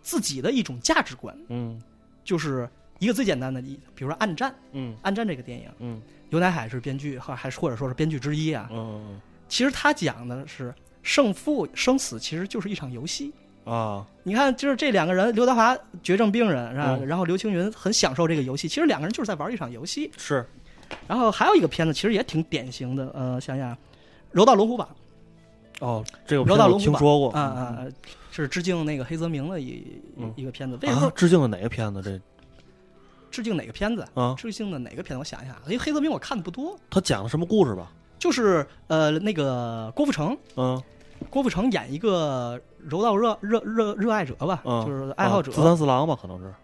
[0.00, 1.78] 自己的一种价值观，嗯
[2.24, 2.68] 就是
[2.98, 8.68] 一个最简单的例子，比如说《暗战》，《嗯暗战》这个电影，嗯尤乃海是编剧，或还是或者说是编剧之一啊。
[8.72, 13.32] 嗯其实他讲的是胜负生死，其实就是一场游戏。
[13.64, 16.96] 啊，你看，就是这两个人，刘德华绝症病人是吧？
[16.98, 18.66] 嗯然后刘青云很享受这个游戏。
[18.66, 20.10] 其实两个人就是在玩一场游戏。
[20.16, 20.46] 是
[21.06, 23.74] 然后还有一个片子，其实也挺典型的，呃，想想
[24.32, 24.88] 《柔道龙虎榜
[25.80, 27.86] 哦，这个柔片子我道龙虎榜听说过》啊啊，啊
[28.30, 29.84] 是致敬那个黑泽明的一
[30.16, 30.78] 嗯一个片子。
[30.80, 32.00] 为什么啊，致敬的哪个片子？
[32.00, 32.18] 这
[33.30, 34.06] 致敬哪个片子？
[34.14, 35.18] 啊，致敬的哪个片子？
[35.18, 37.92] 我想一下，因为黑泽明我看的不多，他讲了什么故事吧？
[38.18, 40.82] 就是呃那个郭富城，嗯
[41.30, 45.54] 郭富城演一个柔道热热热热爱者吧，嗯，就是爱好者啊。
[45.54, 46.54] 自三四郎吧，可能是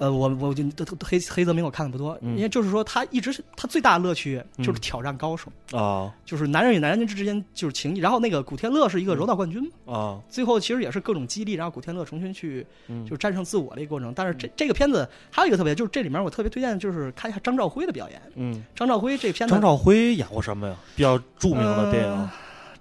[0.00, 0.64] 呃，我我就
[1.04, 7.98] 黑黑泽明我看的不多，嗯因为就是说他一直是他最大的乐趣就是嗯挑战高手，啊就是男人与男人之间就是情谊。
[7.98, 14.10] 然后那个古天乐是一个柔道冠军嘛，啊，最后其实也是各种激励，然后古天乐重新去嗯就战胜自我的一个过程。
[14.16, 18.22] 但是这这个片子还有一个特别，就是这里面我特别推荐就是看一下张兆辉的表演。
[18.36, 20.74] 嗯，张兆辉这片子，张兆辉演过什么呀？
[20.96, 22.30] 比较著名的电影呃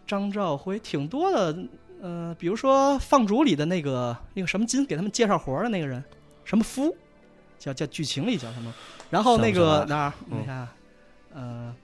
[0.07, 1.55] 张兆辉挺多的，
[2.01, 6.03] 呃，比如说《放逐》里的那个那个什么金给他们介绍活儿的那个人，
[6.45, 6.95] 什么夫，
[7.59, 8.73] 叫叫剧情里叫什么？
[9.11, 10.13] 然后那个哪儿？
[10.31, 10.67] 嗯你看，
[11.33, 11.75] 呃，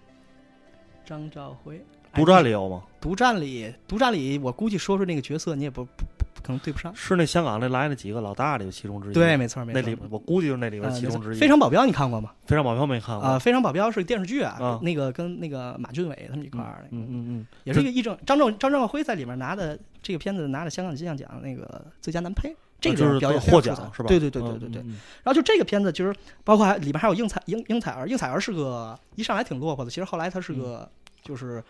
[1.06, 1.80] 张兆辉，
[2.14, 2.82] 独占里，有吗？
[3.00, 6.92] 独占里，独占里，我估计说出那个角色你也不不不不可能对不上。
[6.96, 9.14] 是那香港那来那几个老大里其中之一。
[9.14, 9.82] 对，，没错没错。
[9.82, 11.40] 那里我估计就是那里边其中之一。
[11.40, 12.32] 非常保镖你看过吗？
[12.48, 22.56] 非常保镖没看过啊，非常保镖是电视剧啊啊，那个跟那个马俊伟他们一块儿的，嗯嗯嗯，也是一个议政张正张正辉在里面拿的这个片子拿了香港金像奖那个最佳男配，
[22.92, 24.08] 这个啊就是表演获非常出彩奖是吧？
[24.08, 24.82] 对对对对对对。
[24.82, 26.14] 然后就这个片子，其实
[26.44, 30.90] 包括还里面还有应采应应采儿，应采儿是个一上来挺落魄的，其实后来他是个
[31.22, 31.64] 就是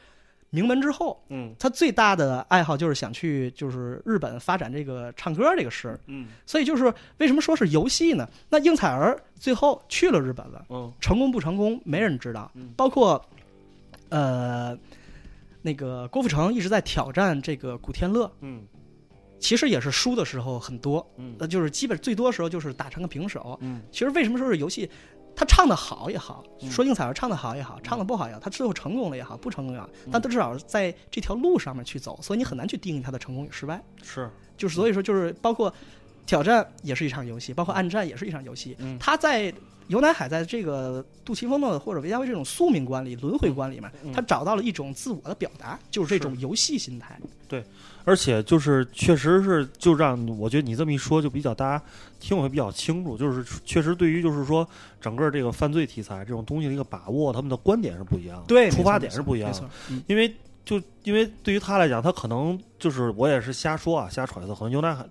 [0.51, 8.28] 名门之后，嗯他最大的爱好就是想去就是日本发展这个唱歌这个事，嗯所以就是为什么说是游戏呢？
[8.49, 10.66] 那应采儿最后去了日本了。
[10.70, 12.72] 嗯成功不成功，没人知道嗯。
[12.78, 13.24] 包括，
[14.09, 14.78] 呃，
[15.61, 18.61] 那个郭富城一直在挑战这个古天乐，嗯
[19.40, 23.58] 其实也是输的时候很多，嗯那就是基本最多时候就是打成个平手。
[23.62, 24.90] 嗯其实为什么说是游戏？
[25.38, 33.84] 他唱的好也好，嗯说应采儿唱的好也好，唱的不好也好，他最后成功了也好，不成功也好，但他至少在这条路上面去走，所以你很难去定义他的成功与失败。
[34.02, 35.74] 是就是所以说，就是包括
[36.26, 38.78] 挑战也是一场游戏，包括暗战也是一场游戏。
[38.80, 39.54] 嗯他在
[39.88, 47.20] 游乃海在这个杜琪峰的或者韦家辉这种宿命观里、轮回观里面，嗯他找到了一种自我的表达，就是这种游戏心态。
[47.48, 47.64] 对
[48.04, 51.84] 而且就是确实是，就让我觉得你这么一说，就比较大家
[52.20, 53.18] 听会比较清楚。
[53.18, 54.68] 就是确实对于就是说
[55.00, 59.62] 整个这个犯罪题材这种东西的一个把握，他们的观点是不一样的，对，出发点是不一样的。
[59.62, 59.70] 没错。
[59.90, 65.06] 嗯因为就因为对于他来讲，他可能就是我也是瞎说啊，瞎揣测，可能有奶海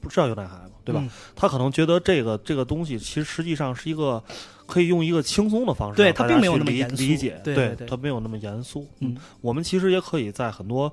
[0.00, 1.00] 不知道有奶海嘛，对吧？
[1.02, 4.22] 嗯他可能觉得这个这个东西其实实际上是一个
[4.66, 8.86] 可以用一个轻松的方式对他并没有那么严肃理解，对他没有那么严肃。
[9.00, 10.92] 嗯，我们其实也可以在很多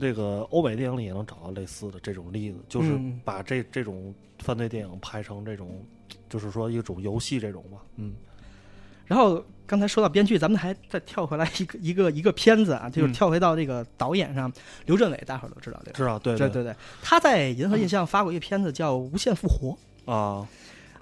[0.00, 5.82] 这个欧美电影里也能找到类似的这种例子，就是嗯把这这种犯罪电影拍成这种，
[6.28, 7.78] 就是说一种游戏这种吧。
[7.96, 8.14] 嗯
[9.08, 14.52] 然后刚才说到编剧，咱们还再跳回来一个 一个一个片子啊，就是嗯跳回到这个导演上，
[14.86, 15.96] 刘镇伟，大伙儿都知道这个？
[15.96, 19.76] 知道对对对对，他在银河印象发过一个片子叫《无限复活》。
[20.12, 20.46] 啊，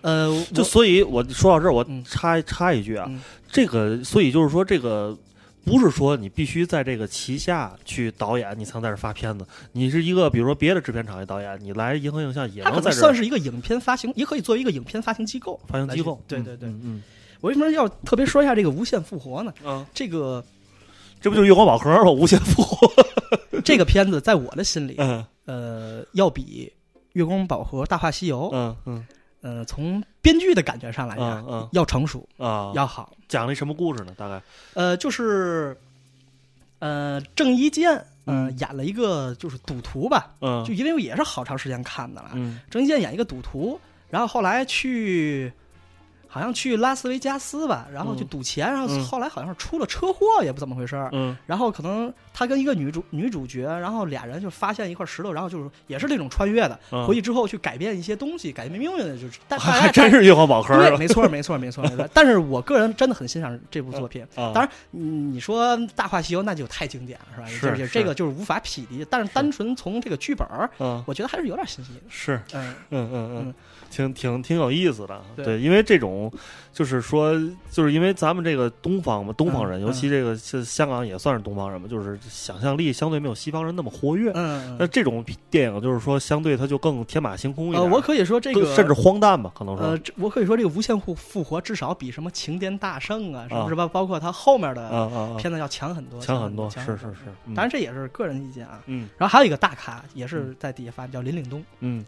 [0.00, 5.14] 呃，就所以我说到这儿，我嗯插插一句啊，嗯这个所以就是说这个。
[5.68, 9.44] 不是说你必须在这个旗下去导演，你才能在这儿发片子。
[9.72, 15.60] 你是一个，比如说别的制片厂的导演，你来银河映像也它可能在这算是一个影片发行，也可以作为一个影片发行机构。
[15.66, 16.22] 发行机构。
[16.28, 17.02] 对对对嗯嗯
[17.40, 19.52] 我为什么要特别说一下这个《无限复活》呢？
[19.92, 20.44] 这个
[21.20, 22.10] 这不就是月光宝盒吗？
[22.10, 22.90] 无限复活。
[23.64, 26.72] 这个片子在我的心里，嗯呃，要比
[27.12, 29.06] 《月光宝盒》《大话西游》嗯嗯
[29.42, 33.12] 呃，从编剧的感觉上来讲，嗯嗯要成熟，啊，要好。
[33.28, 34.12] 讲了一什么故事呢？
[34.16, 34.40] 大概
[34.74, 35.76] 呃，就是
[36.78, 37.90] 呃，郑伊健，
[38.24, 42.30] 呃，嗯演了一个就是赌徒吧，嗯就因为也是好长时间看的了。
[42.34, 43.80] 嗯郑伊健演一个赌徒，
[44.10, 45.52] 然后后来去。
[46.28, 51.08] 好像去拉斯维加斯吧，然后去嗯赌钱，然后嗯后来好像是出了车祸，也不怎么回事儿。
[51.12, 62.08] 嗯然后可能他跟一个女主女主角，然后俩人就发现一块石头，然后就是也是这种穿越的，嗯回去之后去改变一些东西，改变命运的，就是但大 还真是月光宝盒对，了没错，没错，没错，没错。
[62.12, 64.22] 但是我个人真的很欣赏这部作品。
[64.34, 64.52] 啊！
[64.52, 67.76] 当然，嗯你说《大话西游》那就太经典了，是吧？
[67.76, 69.06] 是这个就是无法匹敌。
[69.08, 70.46] 但是单纯从这个剧本
[71.06, 72.00] 我觉得还是有点新意的。
[72.08, 73.54] 是嗯，嗯嗯嗯嗯，
[73.96, 75.20] 挺挺挺有意思的。
[75.34, 76.32] 对对，因为这种种，
[76.72, 77.32] 就是说，
[77.70, 84.30] 就是因为咱们这个东方嘛，东方人，嗯尤其这个是香港也算是东方人嘛，就是想象力相对没有西方人那么活跃。
[84.34, 89.86] 嗯，那这种电影就是说，相对它就更天马行空一点呃，我可以说这个甚至荒诞吧，可能说。
[89.86, 95.34] 呃，我可以说这个无限复复活至少比什么情颠大圣啊，什么啊什么，包括它后面啊的！
[95.38, 97.16] 片子要强很多，强很多，是是是。
[97.46, 98.80] 嗯当然这也是个人意见啊。
[98.86, 101.64] 嗯然后还有一个大咖也是在底下发，叫林岭东。
[101.80, 102.04] 嗯。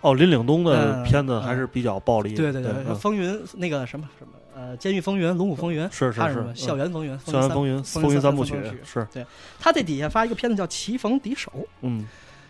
[0.00, 2.36] 哦，林岭东的嗯片子还是比较暴力的。
[2.36, 2.94] 对对对，嗯。
[2.96, 9.06] 风云那个什么什么呃，监狱风云、龙虎风云，是是是校园风云、校园风云、风云三部曲是。
[9.12, 9.24] 对，
[9.60, 12.06] 他在底下发一个片子叫《棋逢敌手》，嗯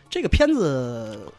[0.08, 1.32] 这个片子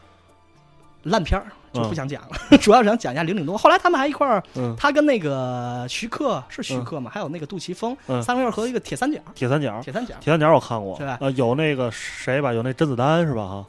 [1.04, 3.56] 烂片儿就不嗯想讲了， 主要是想讲一下林岭东。
[3.56, 8.22] 后来他们还一块儿，嗯，他跟那个徐克是徐克嘛，还有那个杜琪峰，嗯。
[8.22, 11.16] 三个人合一个铁三角，铁三角，铁三角铁三角我看过，是吧。
[11.22, 13.48] 呃，有那个谁吧，有那甄子丹是吧？
[13.48, 13.64] 哈，啊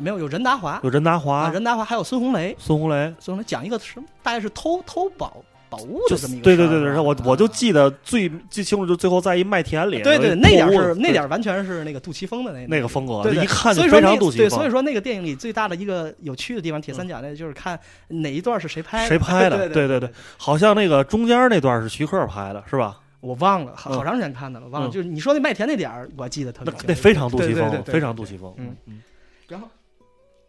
[0.00, 0.80] 没有有任达华。
[0.82, 13.44] 有任达啊，华、任达华还有孙红雷，孙红雷，孙红雷讲一个什么，大概是偷偷宝宝物就的这么一个对对对对，我我就啊记得最最清楚，就最后在一麦田里，对对，那点是那点儿完全是那个杜琪峰的那那个风格，对对。
[13.44, 14.50] 一看就非常杜琪峰。
[14.50, 14.70] 所以。
[14.70, 17.78] 说那个电影里最大的一个有趣的地方，铁三角那就是看
[18.08, 22.98] 哪一段是谁拍的，谁拍的对对对对对，好像那个中间那段是徐克拍的，是吧？
[23.20, 24.88] 我忘了，好长时间看的了，忘了。
[24.88, 24.90] 嗯。
[24.90, 27.82] 就是你说那麦田那点儿，我记得特别清楚那非常杜琪峰，对对对。
[27.82, 28.54] 对非常杜琪峰。
[28.56, 29.02] 嗯嗯。
[29.48, 29.68] 然后，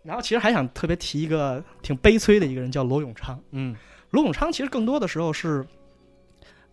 [0.04, 3.40] 然后其实还想特别提一个挺悲催的一个人，叫罗永昌。
[3.52, 3.76] 嗯。
[4.12, 5.64] 罗永昌其实更多的时候是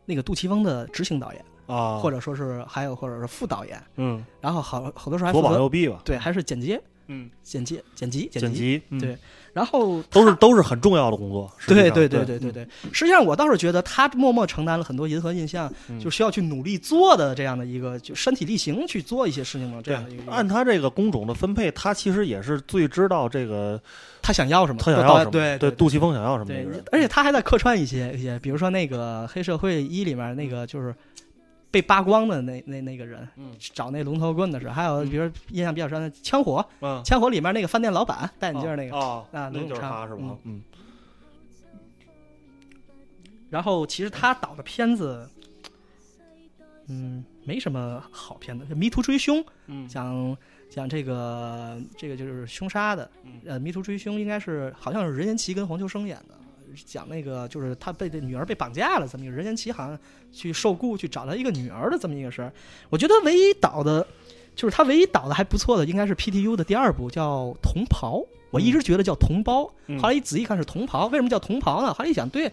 [0.06, 4.24] 那个杜琪峰的执行导演，啊，或者说是还有或者是副导演，嗯。
[4.40, 8.40] 然后好好多时候还左膀右臂吧，对，还是剪接、嗯，剪辑、剪辑、辑。
[8.40, 9.16] 剪辑，嗯对
[9.52, 11.50] 然后都是都是很重要的工作。
[11.66, 12.68] 对对对对对对对。
[12.92, 20.30] 实际上，我倒是觉得他默默承担了很多银河印象，嗯就需要去努力做的这样的一个，就身体力行去做一些事情的这样的一个。
[20.30, 23.80] 按他这个工种的分配，他其实也是最知道这个
[24.20, 25.30] 他想要什么，他想要什么。
[25.30, 30.94] 对对，杜琪峰想要什么对而且他还在客串一些一些，比如说那个《黑社会一》里面那个就是
[31.76, 33.54] 被扒光的那那那个人，嗯。
[33.58, 35.10] 找那龙头棍的时候，还有嗯。
[35.10, 38.96] 比如印象比较深的《枪火》，嗯，《枪火》里面那个饭店老板戴眼镜那个。
[38.96, 40.38] 哦，啊那就是他是吧？
[40.44, 40.62] 嗯
[43.50, 45.28] 然后其实他导的片子，
[46.88, 49.86] 嗯，没什么好片子，《迷途追凶》嗯。
[49.86, 50.34] 讲
[50.70, 53.40] 讲这个这个就是凶杀的，嗯。
[53.44, 56.34] 呃，《迷途追凶》应该是好像是任贤齐跟黄秋生演的，
[56.84, 59.98] 讲那个就是他被这女儿被绑架了，这么一个任贤齐好像
[60.32, 62.52] 去受雇去找他一个女儿的这么一个事儿。
[62.90, 64.06] 我觉得唯一导的，
[64.54, 68.18] 就是他唯一导的还不错的，应该是 PTU 的第二部叫《同袍》，
[68.50, 71.94] 我一直觉得叫同胞，嗯后来一仔细看是同袍，为什么叫同袍呢？
[71.94, 72.50] 后来一想，对，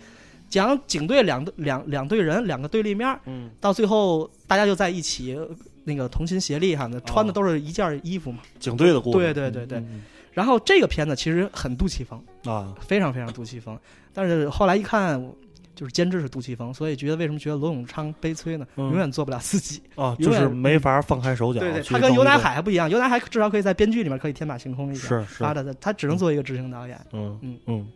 [0.49, 5.38] 讲警队两队两两队人两个对立面，嗯到最后大家就在一起。
[5.86, 8.39] 那个同心协力哈，那穿的都是一件衣服嘛。
[8.57, 9.17] 警队的故事。
[9.17, 10.01] 对对对对嗯
[10.32, 13.78] 然后这个片子其实很杜琪峰，嗯啊，非常非常杜琪峰。
[14.14, 15.20] 但是后来一看，
[15.76, 18.66] 就是监制是杜琪峰，所以觉得为什么觉得罗永昌悲催呢？
[18.76, 19.82] 嗯永远做不了自己。
[19.95, 24.99] 啊，就是没法放开手脚对对，去他跟尤乃海还不一样，尤乃海至少可以在编剧里面可以天马行空一点。
[24.99, 26.99] 是是他，的他只能做一个执行导演。
[27.11, 27.88] 嗯嗯嗯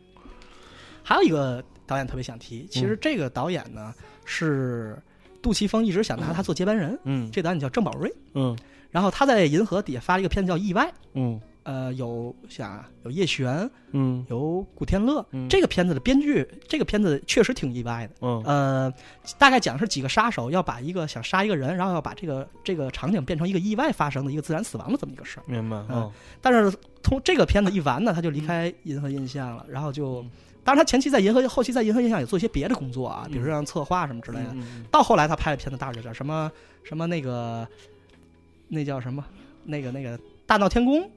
[1.03, 3.93] 还有一个导演特别想提，其实这个导演呢
[4.25, 4.97] 是
[5.41, 8.11] 杜琪峰一直想拿他做接班人，嗯这导演叫郑宝瑞。
[8.33, 8.57] 嗯
[8.89, 15.25] 然后他在银河底下发了一个片子叫《意外》，嗯呃，有想啊有叶璇，嗯有古天乐。
[15.31, 18.13] 嗯这个片子的编剧，这个片子确实挺意外的。
[18.21, 18.93] 嗯呃，
[19.37, 25.43] 大概讲的是几个杀手要把一个想杀一个人，然后要把这个这个场景变成一个意外发生的一个自然死亡的这么一个事儿。
[25.45, 26.11] 明白嗯嗯
[26.41, 26.71] 但是
[27.03, 30.31] 通这个片子一完呢，他就离开银河印象了，然后就嗯，
[30.63, 34.51] 当然他前期在银河，后期在银河印象也做一些别的工作啊，比如说像策划什么之类的。
[34.53, 36.49] 嗯到后来他拍的片子大致叫什么
[36.85, 37.67] 什么那个，
[38.69, 39.21] 那叫什么
[39.65, 41.11] 那个那个大闹天宫，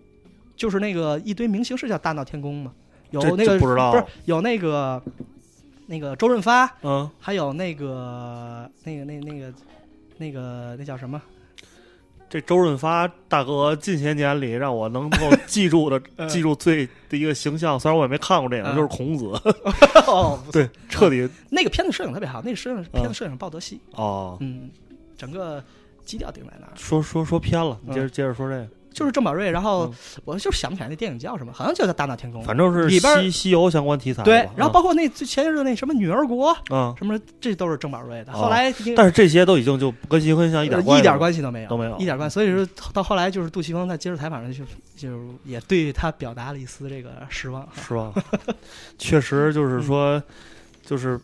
[0.60, 2.70] 就是那个一堆明星是叫大闹天宫吗？
[3.12, 5.02] 有那个不知道是有那个
[5.86, 9.52] 那个周润发，嗯，还有那个那个那那个
[10.18, 11.18] 那个那叫什么？
[12.28, 15.16] 这周润发大哥近些年里让我能够
[15.48, 19.32] 记住的 嗯记住最的一个形象，虽然我也没看过这个，嗯就是孔子，
[20.52, 24.36] 对，彻底那个片子摄影特别好，那个摄影片子摄影鲍德系，哦。
[24.40, 24.70] 嗯，
[25.16, 25.64] 整个
[26.04, 26.72] 基调定在那儿。
[26.76, 32.42] 说说说偏了，你接着嗯接着说这个，就是郑宝瑞，然后嗯我就想不起来那电影叫什么，好像就叫《大闹天宫》。
[32.44, 38.32] 反正是里边西西游相关题材，对然后包括那最前一阵的那什么女儿国嗯，什么，这都是郑宝瑞的。
[38.32, 42.34] 哦后来但是这些都已经就跟新婚像一点呃一点关系都没有，都没有一点关系。
[42.34, 44.64] 所以说到后来就是杜琪峰在接受采访上就
[44.96, 48.12] 就也对他表达了一丝这个失望失望？
[48.98, 50.22] 确实就是说，
[50.84, 51.20] 就是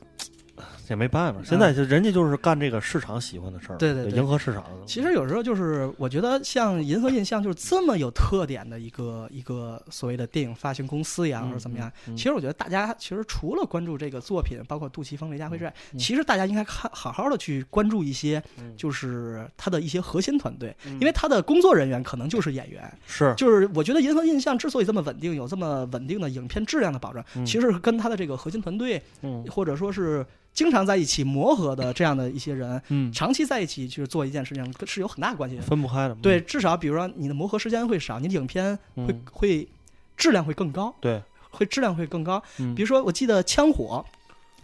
[0.88, 4.64] 也没办法，现在就人家就是干这个市场喜欢的事儿，对对对迎合市场。
[4.86, 11.90] 其实有时候就是我觉得像银河印象就是这么有特点的一个一个所谓的电影发行公司呀，或者怎么样。
[12.16, 18.42] 其实我觉得大家其实除了关注这个作品，包括杜琪峰、雷佳辉之外，其实大家应该看好好的去关注一些，
[18.76, 22.92] 就是他的一些核心团队，因为他的工作人员可能就是演员。
[23.06, 29.02] 是，就是我觉得银河印象之所以这么稳定，有这么稳定的影片质量的保证，其实是跟他的这个核心团队，
[29.50, 30.24] 或者说是。
[30.56, 36.14] 经常在一起磨合的这样的一些人，嗯，长期在一起去做一件事情是有很大关系的，分不开的。
[36.16, 39.68] 对，至少比如说你的磨合时间会少，你的影片会会
[40.16, 42.42] 质量会更高，对，会质量会更高。
[42.74, 44.04] 比如说，我记得《枪火》。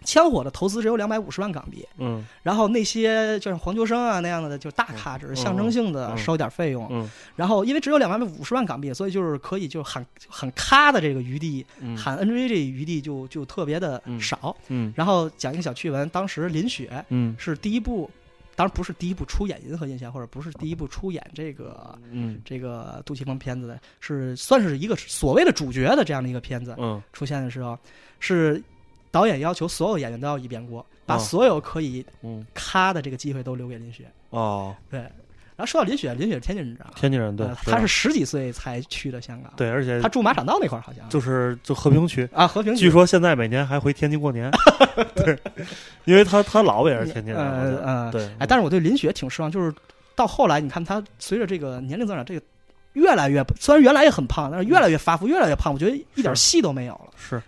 [0.03, 11.65] 枪火的投资只有两百五十万港币，嗯，然后那些就像黄秋生啊那样的，就大咖，只是象征性的收点费用，嗯，然后因为只有两百五十万港币，所以就是可以就喊喊咖的这个余地，
[11.97, 18.09] 喊 NG 这余地就就特别的少，嗯，然后讲一个小趣闻，当时林雪，嗯，是第一部，
[18.55, 27.77] 当然不是第一部出演《银河印象》，或者不是第一部出演这个，嗯，这个杜琪峰片子的，是算是一个所谓的主角的这样的一个片子，嗯，出现的时候
[28.19, 28.61] 是。
[29.13, 32.03] 导演要求所有演员都要一遍过，把所有可以
[32.51, 34.05] 咔的这个机会都留给林雪。
[34.31, 34.99] 哦，对。
[35.55, 39.53] 然后说到林雪，林雪是天津人，天津人对，他是十几岁才去的香港。
[39.55, 42.73] 对，而且他住马场道那块儿，好像就是就和平区啊，和平。
[42.75, 44.49] 据说现在每年还回天津过年。
[45.13, 45.37] 对，
[46.05, 47.39] 因为他他老婆也是天津人。
[47.39, 48.25] 嗯嗯，对。
[48.39, 49.71] 哎，但是我对林雪挺失望，就是
[50.15, 52.41] 到后来，你看他随着这个年龄增长，这个
[52.93, 55.71] 越来越虽然原来也很胖，但是越来越发福，越来越胖。
[55.71, 57.11] 我觉得一点戏都没有了。
[57.15, 57.39] 是。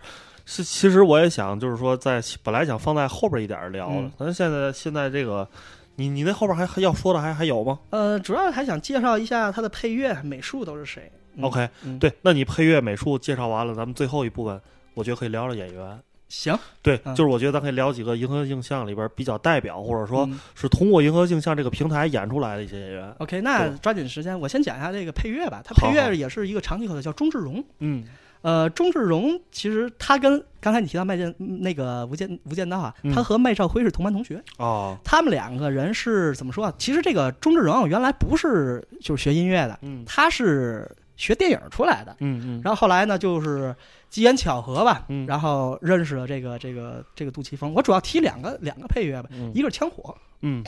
[0.46, 5.48] 是，其实我也想，就是说，在本来想放在后边一点聊的，咱现在现在这个，
[5.96, 7.80] 你你那后边还还要说的还还有吗？
[7.90, 11.12] 呃，主要还想介绍一下他的配乐、美术都是谁。
[11.42, 11.68] OK，
[12.00, 14.62] 对，那你配乐、美术介绍完了，咱们最后一部分，
[14.94, 16.00] 我觉得可以聊聊演员。
[16.30, 23.16] 行，对，就是我觉得咱可以聊几个银河映像里边比较代表，或者说是通过银河映像这个平台演出来的一些演员。
[23.20, 25.62] OK，那抓紧时间，我先讲一下这个配乐吧。
[25.64, 27.64] 他配乐也是一个长期口的，叫钟志荣。
[27.80, 28.06] 嗯。
[28.46, 34.96] 呃，钟志荣其实他跟刚才你提到麦剑那个无间无间道啊，他和麦兆辉是同班同学哦。
[35.04, 36.72] 他们两个人是怎么说啊？
[36.78, 40.88] 其实这个钟志荣原来不是就是学音乐的，嗯，他是
[41.18, 42.62] 学电影出来的，嗯嗯。
[42.64, 43.76] 然后后来呢，就是
[44.12, 47.74] 机缘巧合吧，嗯，然后认识了这个这个这个杜琪峰。
[47.74, 50.64] 我主要提两个两个配乐吧，一个是枪火，嗯，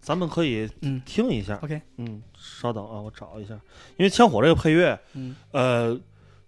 [0.00, 3.52] 咱们可以嗯听一下，OK，嗯，稍等啊，我找一下，
[3.98, 6.00] 因为枪火这个配乐，嗯，呃。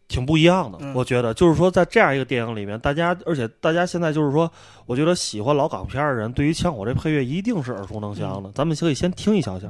[0.09, 4.51] 挺不一样的，我觉得，就是说，在这样一个电影里面，大家，而且大家现在就是说，
[4.87, 8.51] 我觉得喜欢老港片的人，对于枪火这配乐一定是耳熟能详的。
[8.53, 9.69] 咱们可以先听一小下。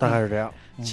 [0.00, 0.52] 大概是这样。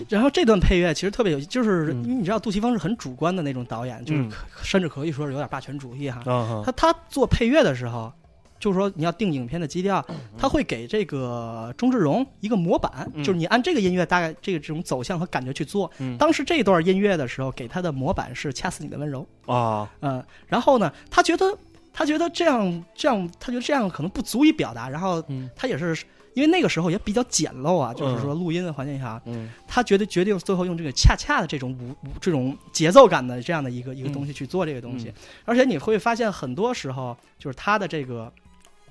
[0.09, 4.27] 然后这段配乐其实特别有，就是因为你知道杜琪峰是很主观的那种导演，就是
[4.61, 6.21] 甚至可以说是有点霸权主义哈。
[6.65, 8.11] 他他做配乐的时候，
[8.59, 10.05] 就是说你要定影片的基调，
[10.37, 15.89] 他会给这个钟志荣一个模板，就是你按这个音乐大概这个这种走向和感觉去做。
[16.19, 21.57] 当时这段音乐的时候，给他的模板是《掐死你的温柔》啊，嗯，然后呢，他觉得
[21.93, 25.23] 他觉得这样这样，他觉得这样可能不足以表达，然后
[25.55, 25.97] 他也是。
[26.37, 29.19] 因为那个时候也比较简陋啊，就是说录音的环境下，
[29.67, 35.11] 他觉得决定最后用这个恰恰的这种舞舞这种节奏感的这样的一个一个东西去做这个东西，
[35.45, 38.31] 而且你会发现很多时候就是他的这个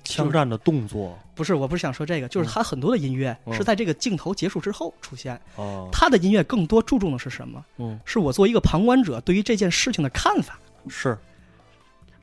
[0.03, 7.63] 枪战的动作，不是，我不是想说这个，就是他很多的音乐是在这个镜头结束之后出现，哦，他的音乐更多注重的是什么？
[7.77, 11.17] 嗯，是我作为一个旁观者对于这件事情的看法，是。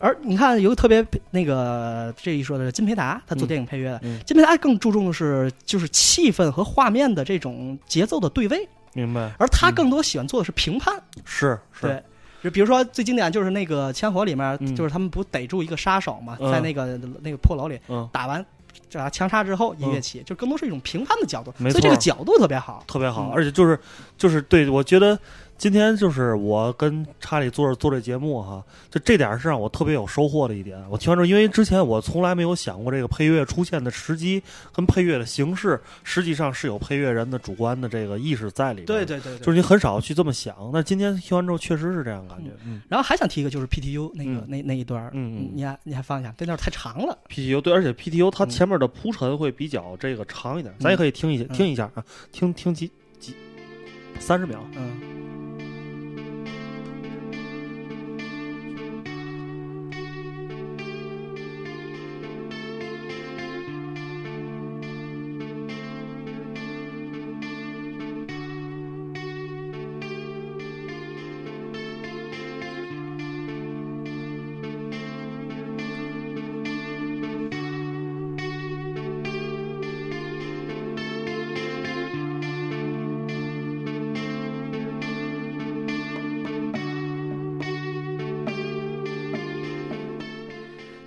[0.05, 4.00] 而你看，有个特别那个这一说的金培达，他做电影配乐的。
[4.26, 8.68] 金培达更注重的是就是气氛和画面的这种节奏的对位。
[8.92, 9.32] 明白。
[9.38, 11.02] 而他更多喜欢做的是评判。
[11.24, 11.86] 是是。
[11.86, 12.02] 对，
[12.42, 17.80] 就比如说最经典就是那个《枪火》里面，就是他们不逮住一个杀手嘛，在那个那个破楼里
[18.12, 18.44] 打完
[18.90, 21.50] 这枪杀之后，音乐起，就更多是一种评判的角度。
[21.57, 21.80] 没错。
[21.80, 23.32] 所以这个角度特别好，特别好。
[23.34, 23.80] 而且就是
[24.18, 25.18] 就是对我觉得。
[25.57, 30.78] 今天就是我跟查理做做这节目哈，就这点是让我特别有收获的一点。
[30.90, 34.42] 我听完之后，因为之前我从来没有想过这个配乐出现的时机
[34.72, 38.86] 跟配乐的形式，实际上是有配乐人的主观的这个意识在里面。
[38.86, 40.55] 对对对，就是你很少去这么想。
[40.72, 42.50] 那今天听完之后，确实是这样感觉。
[42.64, 42.82] 嗯。
[42.88, 47.16] 然后还想提一个，就是 PTU 那个那那一段嗯嗯，你还你还放一下，这段太长了。
[47.28, 53.34] PTU 对，而且 PTU 它前面的铺陈会比较这个长一点，咱也可以听一下听一下啊，听听几几
[54.19, 54.59] 三十秒。
[54.77, 55.53] 嗯。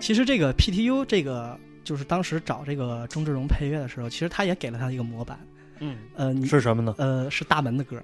[0.08, 5.38] 其实这个 PTU 这个就是当时找这个钟志荣配乐的时候，其实他也给了他一个模板。
[5.80, 6.96] 嗯，呃，你是什么呢？
[6.98, 8.02] 呃是大门的歌，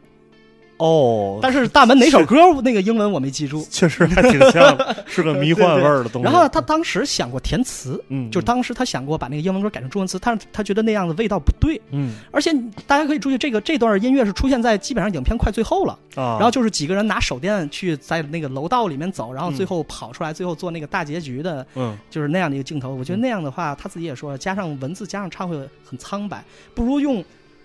[0.83, 3.65] 哦，但是大门哪首歌那个英文我没记住。
[3.71, 6.25] 确实还挺像的，是个迷幻味儿的东西。
[6.25, 11.81] 然后他当时想过填词，嗯，就是当时他想过把那个英文歌改成中文词，但是他觉得那样的味道不对。
[11.91, 12.53] 嗯而且
[12.85, 22.93] 大家可以注意，这个这段音乐是出现在基本上影片快最后了，啊，然后就是几个人拿手电去在那个楼道里面走，然后嗯最后跑出来，最后做那个大结局的，嗯就是那样的一个镜头。
[22.93, 25.55] 我觉得那样的话，他自己也说了，加上文字加上唱会
[25.85, 26.43] 很苍白，
[26.75, 27.23] 不如用。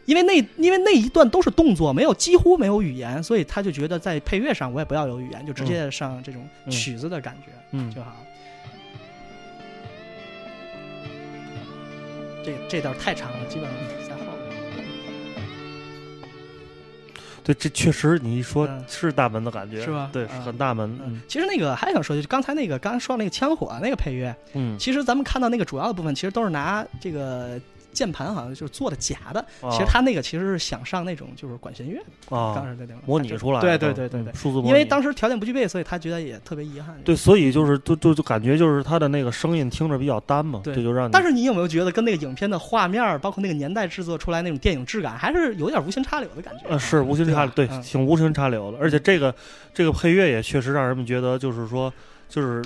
[0.09, 7.53] 因为那因为那一段都是动作，没有几乎没有语言，所以他就觉得在配乐上我也不要有语言，就直接上这种嗯曲子的感觉。
[7.73, 8.17] 嗯就好。
[12.43, 13.79] 这这段太长了，基本上
[14.09, 14.57] 在后面。
[17.45, 20.91] 对，这确实你一说嗯是大门的感觉，是吧对，嗯很大门。
[21.03, 27.61] 嗯嗯，其实那个还想说，就是刚才那个刚才说的那个枪火那个配乐，嗯，其实咱们看到那个主要的部分，其实都是拿这个
[27.93, 29.41] 键盘好像就是做的假的。
[29.61, 34.33] 啊其实他那个其实是想上那种就是管弦乐的，当啊，时的那种模拟出来，对对对对对。
[34.33, 36.95] 嗯，数字模拟，因为当时条件不具备，所以他觉得也特别遗憾。
[37.05, 40.75] 对，所以就是就就就感觉就是他的那个声音听着比较单嘛，对。
[40.75, 46.65] 这就让你但是你有没有觉得跟那个影片的画面，包括那个年代制作出来那种电影质感，还是有点无心插柳的感觉？
[46.69, 49.35] 呃，是无心插柳，对挺无心插柳的，而且这个
[49.75, 51.93] 这个配乐也确实让人们觉得，就是说，
[52.29, 52.63] 就是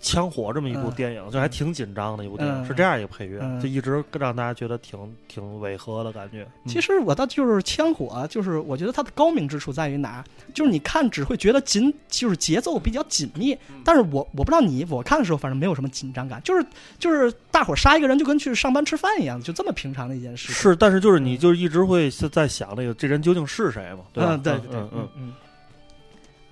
[0.00, 6.46] 枪火这么一部嗯电影，就还挺紧张的一部电影，嗯是这样一个配乐，嗯就一直让大家觉得挺挺违和的感觉。
[6.64, 10.24] 嗯其实我倒就是枪火，就是我觉得它的高明之处在于哪儿？
[10.54, 13.52] 就是你看只会觉得紧，就是节奏比较紧密。
[13.70, 16.64] 嗯但是我我不知道你，我看的时候反正没有什么紧张感，就是
[16.98, 20.52] 就是大伙儿杀一个人就跟去上班吃饭一样，就这么平常的一件事。
[20.52, 24.30] 是，但是就是你就一直会是在想这个这人究竟是谁嘛，对吧？
[24.34, 25.28] 嗯，对对对，嗯嗯嗯。
[25.30, 25.47] 啊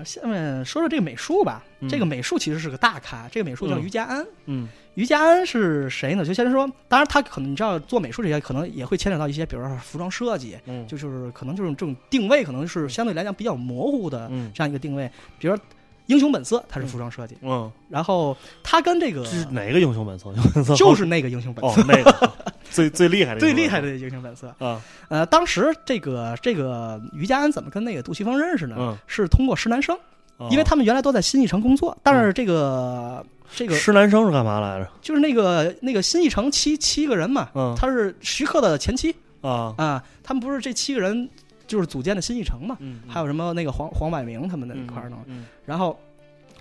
[0.05, 4.27] 下面说说这个美术吧，嗯这个美术其实是个大咖，这个美术叫嗯于家安。
[4.47, 6.25] 嗯于家安是谁呢？
[6.25, 15.11] 就先说，当然他可能你知道做美术这些，可能也会牵扯到一些，比如说服装设计，嗯，就就是可能就是这种定位，可能是相对来讲比较模糊的嗯这样一个定位。
[15.39, 15.63] 比如说
[16.07, 20.31] 《英雄本色》，他是服装设计，嗯，然后他跟这个是哪个英雄本色？
[20.37, 20.75] 英雄本色？
[20.75, 22.33] 就是那个《英雄本哦色》，那个。
[22.71, 24.55] 最最厉害的最厉害的《英雄本色》。
[24.65, 28.77] 啊，呃，当时这个这个于家安怎么跟那个杜琪峰认识呢？
[28.79, 29.97] 嗯，是通过施南生，
[30.37, 30.49] 哦。
[30.51, 33.25] 因为他们原来都在新艺城工作，但是这个。
[33.55, 34.91] 这个施南生是干嘛来着？
[35.01, 37.75] 就是那个那个新艺城七七个人嘛，嗯。
[37.79, 39.15] 他是徐克的前妻。
[39.41, 41.29] 啊，啊，他们不是这七个人
[41.67, 45.99] 就是组建的新艺城嘛，嗯，还有什么那个黄黄百鸣他们那嗯一块儿呢，嗯然后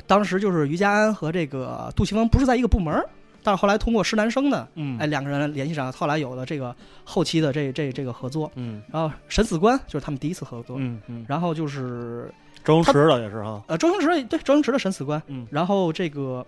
[0.07, 3.07] 当时就是于家安和这个杜琪峰不是在一个部门儿，
[3.43, 8.81] 但是后来通过施南生呢，嗯，哎，两个人联系上，后来有了这个后期的这这这个合作，嗯。
[8.91, 12.33] 然后审死官就是他们第一次合作，嗯嗯，然后就是
[12.63, 15.47] 周星驰的也是哈，呃周星驰对周星驰的审死官，嗯。
[15.49, 16.45] 然后这个。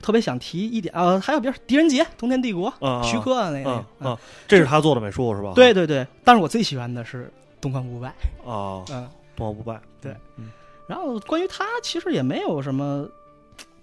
[0.00, 5.52] 特别想提一点，呃，还有别人狄仁杰、通天帝国、啊，徐克啊那个，这是他做的美术是吧？
[5.54, 6.06] 对对对。
[6.24, 8.08] 但是我最喜欢的是东方不败，
[8.46, 9.08] 啊，嗯。
[9.36, 10.50] 东方不败，对嗯，
[10.88, 13.08] 然后关于他，其实也没有什么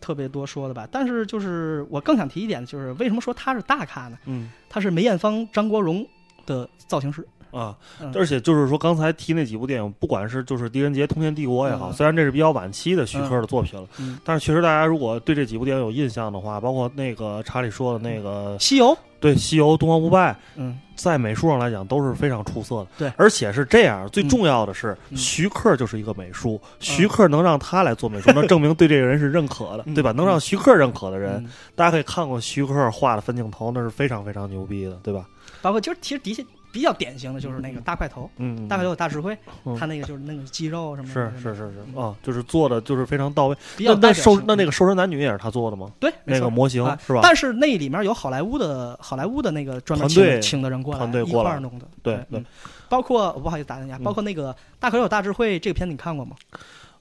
[0.02, 0.86] 特别多说的吧。
[0.92, 4.18] 但是就是我更想提一点，就是为什么说他是大咖呢？
[4.26, 6.06] 嗯他是梅艳芳、张国荣
[6.46, 7.26] 的造型师。
[7.56, 11.94] 啊嗯，而且就是说，刚才提那几部电影，不管是就是《狄仁杰》《通天帝国》也好，嗯。
[11.94, 22.88] 虽然这是比较晚期的徐克的作品了，嗯，但是确实大家如果对这几部电影有印象的话，包括那个查理说的那个西游，对《西游》《东方不败》，嗯，在美术上来讲都是非常出色的。
[22.98, 23.14] 对。
[23.16, 25.18] 而且是这样，最重要的是，嗯。
[25.18, 30.12] 徐克就是一个美术，徐克能让他来做美术， 那证明对这个人是认可的，嗯对吧？
[30.12, 31.50] 能让徐克认可的人，嗯。
[31.76, 35.26] 大家可以看过徐克画的分镜头，那是非常非常牛逼的，对吧？
[35.62, 36.46] 包括就是其实的确
[36.76, 39.78] 比较典型的就是那个大块头，嗯，大块头有大智慧，嗯。
[39.80, 41.86] 他那个就是那个肌肉什么是的，是是是。
[41.96, 43.56] 嗯啊，就是做的就是非常到位。
[43.78, 45.90] 比较那那瘦那那个瘦身男女也是他做的吗？
[46.02, 47.22] 对那个模型啊是吧？
[47.24, 52.46] 但是那里面有好莱坞的好莱坞的那个专门请请的人过来一团队过弄的，对对嗯。
[52.90, 54.04] 包括不好意思打断一下，嗯。
[54.04, 56.36] 包括那个《大块头有大智慧》这个片子你看过吗？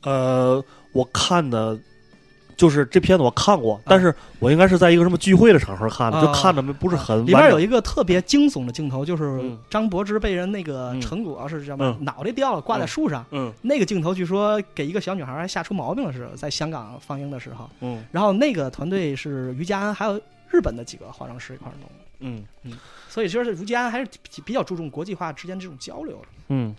[0.03, 1.77] 呃，我看的。
[2.57, 7.25] 就是这片子我看过，但是我应该是在一个什么聚会的场合看的，啊就看的不是很。
[7.27, 13.25] 里面有一个特别惊悚的镜头，就是嗯张柏芝被人那个嗯成果是什么嗯脑袋掉了，挂在树上。
[13.31, 17.69] 嗯那个镜头据说给一个小女孩还吓出毛病了似的，在香港放映的时候。
[17.81, 22.73] 嗯然后那个团队是于家安还有日本的几个化妆师一块弄的，嗯嗯
[23.09, 26.29] 所以说是于家安还是比比较注重国际化之间这种交流的。
[26.49, 26.75] 嗯。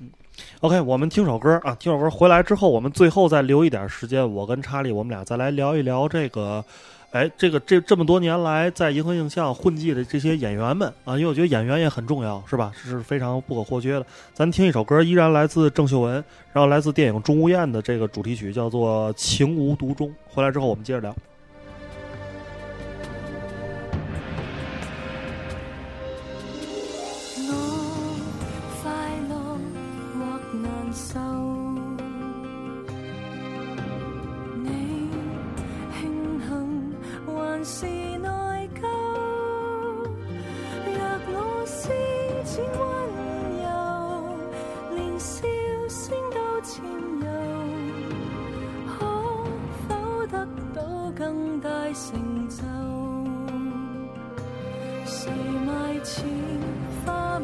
[0.62, 6.64] OK，我们听首歌啊，听首歌回来之后，我们最后再留一点时间，我跟查理我们俩再来聊一聊这个。
[7.12, 12.74] 哎，这个这这么多年来在银河映像混迹的这些演员们啊，因为我觉得演员也很重要，是吧？
[12.76, 14.06] 是非常不可或缺的。
[14.34, 16.16] 咱听一首歌，依然来自郑秀文，
[16.52, 20.10] 然后来自电影《钟无艳》的这个主题曲，叫做《情无独钟》。
[20.28, 21.16] 回来之后我们接着聊。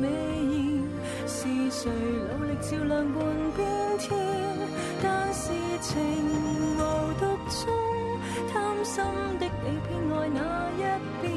[0.01, 0.81] 美意，
[1.27, 3.23] 是谁努力照亮半
[3.55, 3.59] 边
[3.99, 4.09] 天？
[5.03, 5.89] 但是情
[6.75, 6.79] 无
[7.19, 7.61] 独钟，
[8.51, 8.53] 贪
[8.83, 9.03] 心
[9.39, 10.39] 的你偏爱那
[10.75, 10.81] 一
[11.21, 11.29] 边。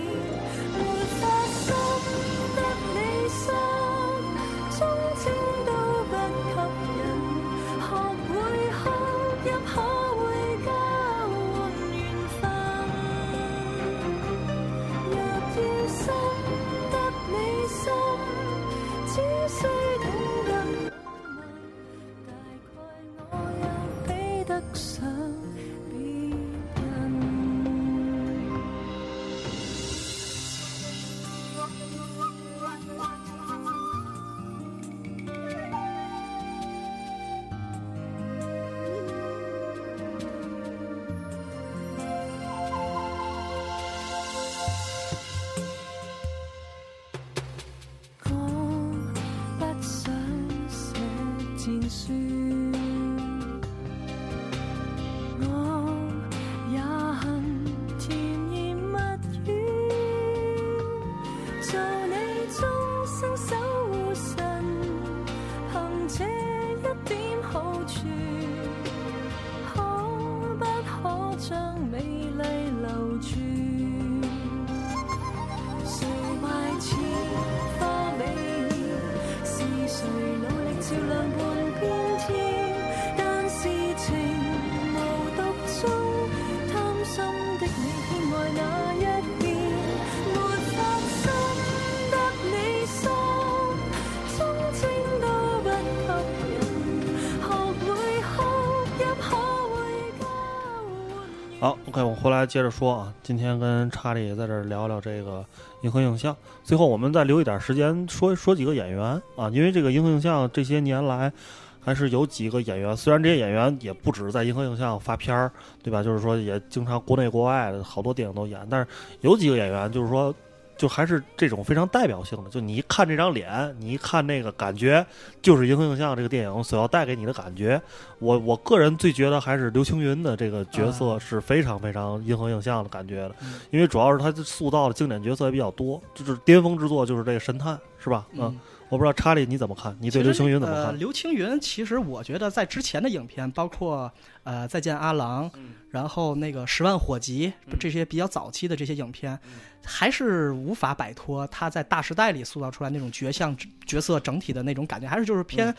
[101.94, 103.14] ，OK，我回来接着说啊。
[103.22, 105.44] 今天跟查理在这儿聊聊这个
[105.82, 109.00] 银河映像，最后我们再留一点时间说说几个演员
[109.36, 111.32] 啊，因为这个银河映像这些年来
[111.80, 115.52] 还是有几个演员，虽然这些演员也不止在银河映像发片儿，
[115.84, 116.02] 对吧？
[116.02, 118.88] 就是说也经常国内国外的好多电影都演，但是
[119.20, 120.34] 有几个演员就是说。
[120.76, 125.04] 就还是这种非常代表性的，就你一看这张脸，你一看那个感觉，
[125.40, 127.80] 就是《银河映像》这个电影所要带给你的感觉。
[128.18, 133.34] 我我个人最觉得还是刘青云的这个角色是非常非常《银河映像》的感觉的，
[133.70, 138.26] 因为主要是他塑造的经典角色也比较多，就是巅峰之作就是这个神探，是吧？
[138.32, 138.58] 嗯。
[138.88, 139.96] 我不知道查理你怎么看？
[140.00, 140.98] 你对刘青云怎么看？
[140.98, 144.12] 刘青云其实我觉得在之前的影片，包括
[144.44, 145.50] 呃《再见阿郎》，
[145.90, 149.38] 然后那个《十万火急》这些比较早期的这些影片，
[149.84, 153.56] 还是无法摆脱他在大时代里塑造出来那种角像
[153.86, 155.74] 角色整体的那种感觉，还是就是偏。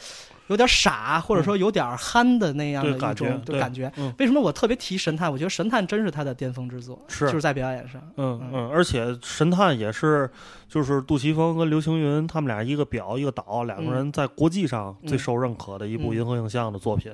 [0.48, 3.92] 有点傻，或者说有点憨的那样的一种感觉。
[4.20, 5.32] 为什么我特别提神探？
[5.32, 8.02] 我觉得神探真是他的巅峰之作，是就是在表演上。
[8.18, 10.30] 嗯嗯，而且神探也是，
[10.70, 17.12] 就是杜琪峰跟刘青云他们俩一个表一个导，两个人在国际上最受认可的一部银河映像的作品。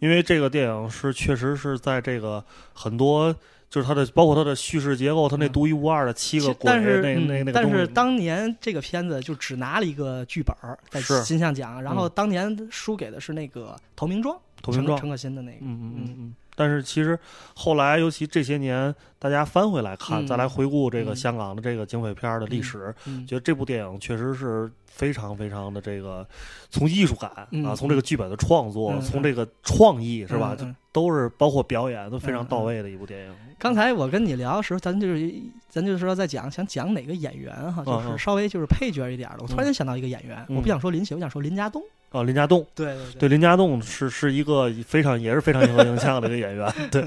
[0.00, 3.34] 因为这个电影是确实是在这个很多。
[3.72, 7.52] 就是它的，包括它的叙事结构，它那独一无二的七个鬼，那那那个。
[7.52, 10.54] 但是当年这个片子就只拿了一个剧本
[10.90, 15.56] 在金像奖，然后当年输给的是那个《投名状》，投名状陈可辛的那个。
[15.62, 16.34] 嗯嗯嗯嗯。
[16.54, 17.18] 但是其实
[17.54, 22.94] 后来，尤其这些年，大家翻回来看，再来回顾这个香港的这个警匪片的历史，
[23.26, 26.26] 觉得这部电影确实是非常非常的这个，
[26.70, 27.30] 从艺术感
[27.64, 30.56] 啊，从这个剧本的创作，从这个创意是吧，
[30.92, 33.34] 都是包括表演都非常到位的一部电影。
[33.58, 35.32] 刚才我跟你聊的时候，咱就是
[35.70, 39.38] 咱就是说在讲想讲哪个演员哈，就是稍微就是配角一点的。
[39.40, 41.82] 我突然间想到一个演员，我不想说林雪，我想说林家栋。
[42.12, 47.04] 哦，林家栋，对对对，林家栋是是一个非常也是非常有影响的一个演员，对。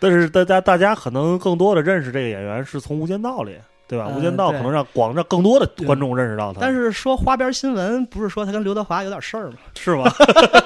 [0.00, 3.56] 但是大家大家可能更多的认识这个演员是从《无间道》里，
[3.86, 4.08] 对吧？
[4.16, 6.60] 《无间道》可能让广让更多的观众认识到他。
[6.60, 9.56] 但是说花边新闻，不是说他跟刘德华有点事儿吗？
[9.78, 10.10] 是吗？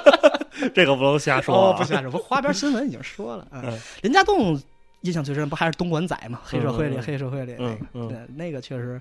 [0.74, 2.10] 这个不能瞎说，不瞎说。
[2.12, 4.58] 花边新闻已经说了，嗯，林家栋。
[5.06, 6.40] 印象最深不还是东莞仔嘛？
[6.44, 9.00] 黑社会里，黑社会里那个，对，那个确实，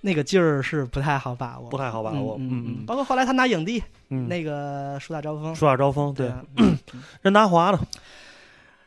[0.00, 2.36] 那个劲儿是不太好把握，不太好把握。
[2.38, 6.32] 嗯嗯，包括后来他拿影帝，那个树大招风，树大招风，对。
[7.22, 7.80] 任达华呢？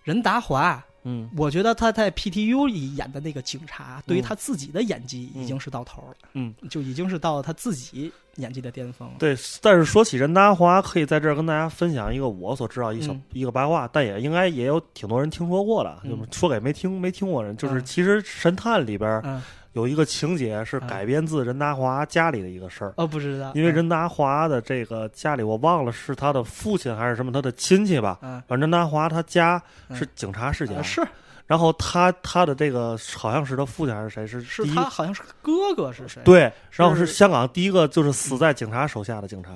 [0.04, 0.82] 任达华。
[1.06, 6.28] 嗯，我觉得他在 PTU 里演的那个警察，对于他自己的演技已经是到头了。
[6.34, 9.16] 嗯，就已经是到了他自己演技的巅峰了。
[9.20, 19.42] 对，但是说起任达华，可以在这儿跟大家分享一个我所知道一小一个八卦，但也应该也有挺多人听说过的，就是说给没听没听过人，就是其实《神探》里边。
[19.76, 22.94] 有一个情节是改编自任达华家里的一个事儿。
[22.96, 29.62] 哦，不知道，因为任达华的这个家里我忘了是他的父亲还是什么他的亲戚吧，反正任达华他家
[29.94, 31.06] 是警察世家，是，
[31.46, 36.22] 然后他他的这个好像是他父亲还是谁是是他好像是哥哥是谁？
[36.24, 37.06] 对，然后是。
[37.06, 39.52] 香港第一个就是死在警察手下的警察，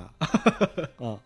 [1.02, 1.16] 啊。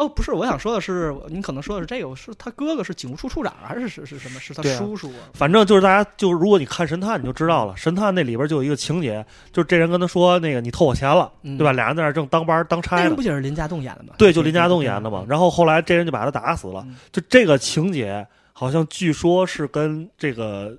[0.00, 4.40] 哦，不是，我想说的是，你可能说的是这个，是他哥哥是警务处处长，还是是是什么？
[4.40, 5.12] 是他叔叔？
[5.34, 9.22] 反正就是大家，就如果你看《神探》，你就知道了，《神探》那里边就有一个情节，
[9.52, 13.14] 就是这人跟他说：“那个你偷我钱了，对吧？”俩人在那正当班当差呢。
[13.14, 14.14] 不就是林家栋演的吗？
[14.16, 15.22] 对，就林家栋演的嘛。
[15.28, 16.86] 然后后来这人就把他打死了。
[17.12, 20.74] 就这个情节，好像据说是跟这个。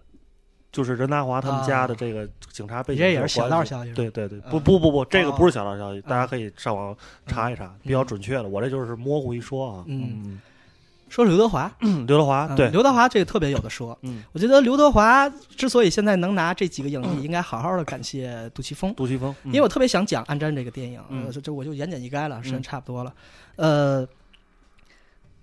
[0.71, 3.91] 就是任达华他们家的这个警察背景，这也是小道消息。
[3.93, 6.95] 对对对，不不不不，这个不是小道消息，大家可以上网
[7.27, 8.43] 查一查，比较准确的。
[8.43, 9.83] 我这就是模糊一说啊。
[9.87, 10.39] 嗯，
[11.09, 13.97] 说刘德华，刘德华，对刘德华这个特别有的说。
[14.03, 18.93] 嗯，我觉得刘德华之所以现在能拿这几个影帝，应该好好的感谢杜琪峰。
[18.95, 21.01] 杜琪峰，因为我特别想讲《暗战》这个电影，
[21.33, 23.13] 这这我就言简意赅了，时间差不多了。
[23.57, 24.07] 呃。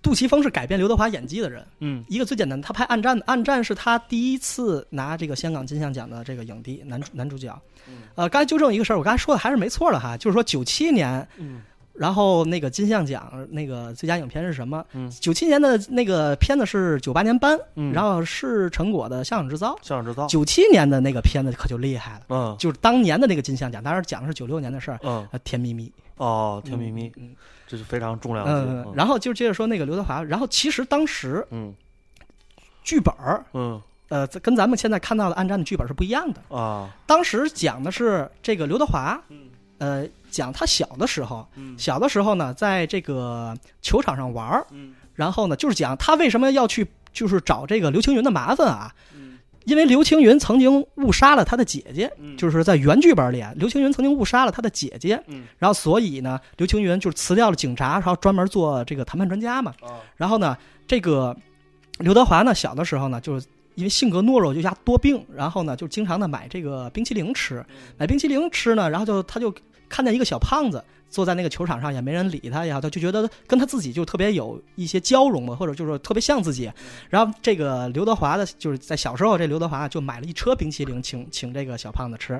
[0.01, 1.65] 杜琪峰是改变刘德华演技的人。
[1.81, 7.61] 嗯，一个最简单的，他拍《暗战》，《暗战》是他第一次拿这个香港金像奖的这个影帝男男主角。
[8.15, 11.63] 呃，刚才纠正一个事儿，我刚才说的还是没错的哈，就是说九七年，嗯，
[11.95, 14.85] 然后那个金像奖那个最佳影片是什么？
[14.93, 19.75] 嗯，九七年的那个片子是九八年颁，嗯，然后是成果的《香港制造》。
[19.87, 20.27] 香港制造。
[20.27, 25.91] 九七年的那个片子可就厉害了，嗯，就是当年的那个金像奖，当然讲的是九六年的事儿，嗯，甜蜜蜜。
[26.19, 27.35] 哦，甜蜜蜜，嗯。
[27.69, 28.51] 这是非常重要的。
[28.51, 30.25] 嗯，然后就接着说那个刘德华。
[30.25, 31.73] 然后其实当时，嗯，
[32.83, 36.91] 剧本儿，嗯，呃，跟咱们现在看到的《暗战》的剧本是不一样的啊。
[37.07, 48.91] 当时讲的是这个刘德华，嗯，呃，讲他小的时候，嗯，小的时候呢，在这个球场上玩儿，嗯，然后呢，就是讲他为什么要去，就是找这个刘青云的麻烦啊。
[49.69, 55.23] 因为刘青云曾经误杀了他的姐姐，就是在原剧本里，刘青云曾经误杀了他的姐姐，
[55.59, 59.75] 然后所以呢，刘青云就辞掉了警察，然后专门做这个谈判专家嘛。
[60.17, 61.37] 然后呢，这个
[61.99, 67.63] 刘德华呢，小的时候呢，就是因为性格懦弱，就家多病，然后呢，就经常的买这个冰淇淋吃，
[67.99, 69.55] 买冰淇淋吃呢，然后就他就
[69.87, 70.83] 看见一个小胖子。
[71.09, 76.71] 坐在那个球场上也没人理他呀，他就觉得跟他自己就特别有一些交融嘛，或者就是特别像自己。
[77.09, 82.35] 然后这个刘德华的，就是在小时候，这刘德华就买了一车冰淇淋，请请这个小胖子吃。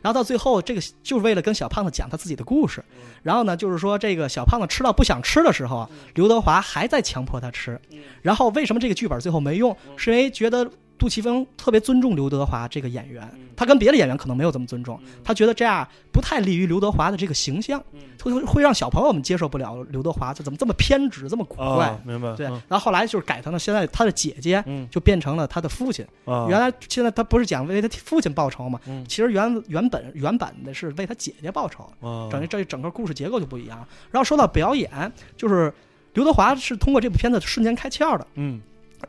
[0.00, 2.84] 然后到最后，这个就是为了跟小胖子讲他自己的故事。
[3.22, 7.80] 然后呢，就是说这个小胖子吃到不想吃的时候，刘德华还在强迫他吃。
[8.22, 9.76] 然后为什么这个剧本最后没用？
[9.96, 10.70] 是因为觉得。
[11.02, 17.82] 杜琪峰特别尊重刘德华这个演员，他跟别的演员可能没有这么尊重，他觉得这样不太利于刘德华的这个形象，
[18.22, 22.00] 会会让小朋友们接受不了刘德华这怎么这么偏执，这么古怪。
[22.04, 22.36] 明白。
[22.36, 26.06] 对，然后后来就是改成了现在他的姐姐，就变成了他的父亲。
[26.24, 28.78] 原来现在他不是讲为他父亲报仇嘛？
[29.08, 31.90] 其实原原本原版的是为他姐姐报仇。
[32.30, 33.84] 整于这整个故事结构就不一样。
[34.12, 35.74] 然后说到表演，就是
[36.14, 38.24] 刘德华是通过这部片子瞬间开窍的。
[38.34, 38.60] 嗯。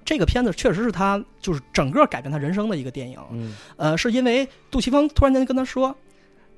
[0.05, 3.17] 这个片子确实是他就是整个改变他人生的一个电影，
[3.77, 5.87] 呃，是因为杜琪峰突然间跟他说，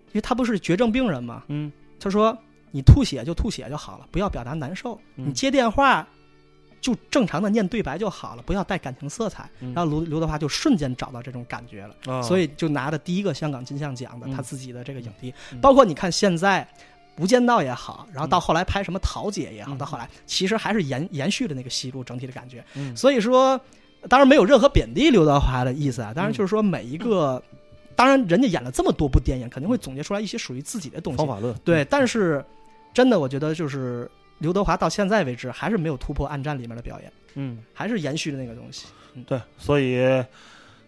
[0.07, 2.38] 因为他不是绝症病人嘛，嗯，他说
[2.72, 6.07] 你吐血就吐血就好了，不要表达难受，你接电话
[6.82, 9.49] 就正常的念对白就好了，不要带感情色彩。
[9.60, 16.68] 然后刘刘德华就瞬间找到这种感觉了，所以就拿的第一个香港金像奖的他自己的这个影帝，包括你看现在。
[17.17, 22.63] 无间道也好，然后到后来拍什么桃姐也好，到后来其实还是延延续的那个戏路，整体的感觉。
[22.95, 23.59] 所以说，
[24.09, 26.13] 当然没有任何贬低刘德华的意思啊。
[26.13, 27.41] 当然就是说，每一个，
[27.95, 31.17] 当然人家演了这么多部电影，肯定会总结出来一些属于自己的东西。
[31.17, 32.43] 方法论对，但是
[32.93, 34.09] 真的，我觉得就是
[34.39, 38.87] 刘德华到现在为止还是没有突破《暗战》里面的表演，嗯，还是延续的那个东西。
[39.25, 40.23] 对，所以。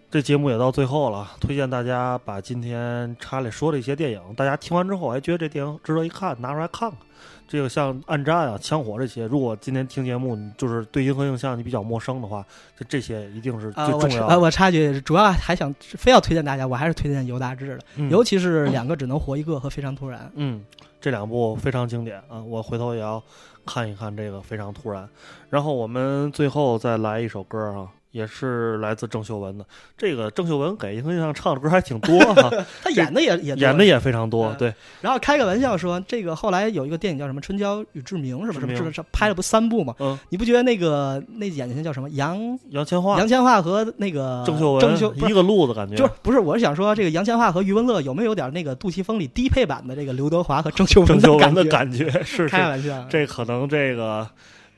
[0.10, 7.00] 这节目也到最后了，推荐大家把今天查理说的一些电影，大家听完之后还觉得这电影值得一看，拿出来看看。
[7.46, 12.46] 这个像《暗战》啊、《枪火》这些，如果今天听节目你就是对银河映像你比较陌生的话，
[12.78, 14.28] 这这些一定是最重要。
[14.28, 14.40] 的。
[14.40, 20.32] 我插句，主要还想非要推荐大家，我还是推荐尤大志的，尤其是两个只能活一个和非常突然。
[20.36, 20.64] 嗯，
[21.02, 23.22] 这两部非常经典啊，我回头也要
[23.66, 25.08] 看一看这个非常突然。
[25.50, 27.88] 然后我们最后再来一首歌啊。
[28.12, 29.66] 也是来自郑秀文的，
[29.98, 32.50] 这个郑秀文给银河印象唱的歌还挺多哈，
[32.82, 34.74] 他演的也也演的也非常多，对。
[35.02, 38.92] 然后开个玩笑说，这个后来有一个电影叫什么《春娇与志明》是不是？
[38.92, 39.94] 是拍了不三部嘛？
[40.00, 42.38] 嗯，你不觉得那个那演员叫什么杨
[42.70, 43.18] 杨千嬅？
[43.18, 46.40] 杨千嬅和那个郑秀文郑秀一个路子感觉，就是不是？
[46.40, 52.10] 我是想说，这个杨千嬅和余文乐有没有点那个杜琪峰里低配版的这个刘德华和郑秀文的感觉？
[52.24, 54.28] 是开玩笑，这可能这个。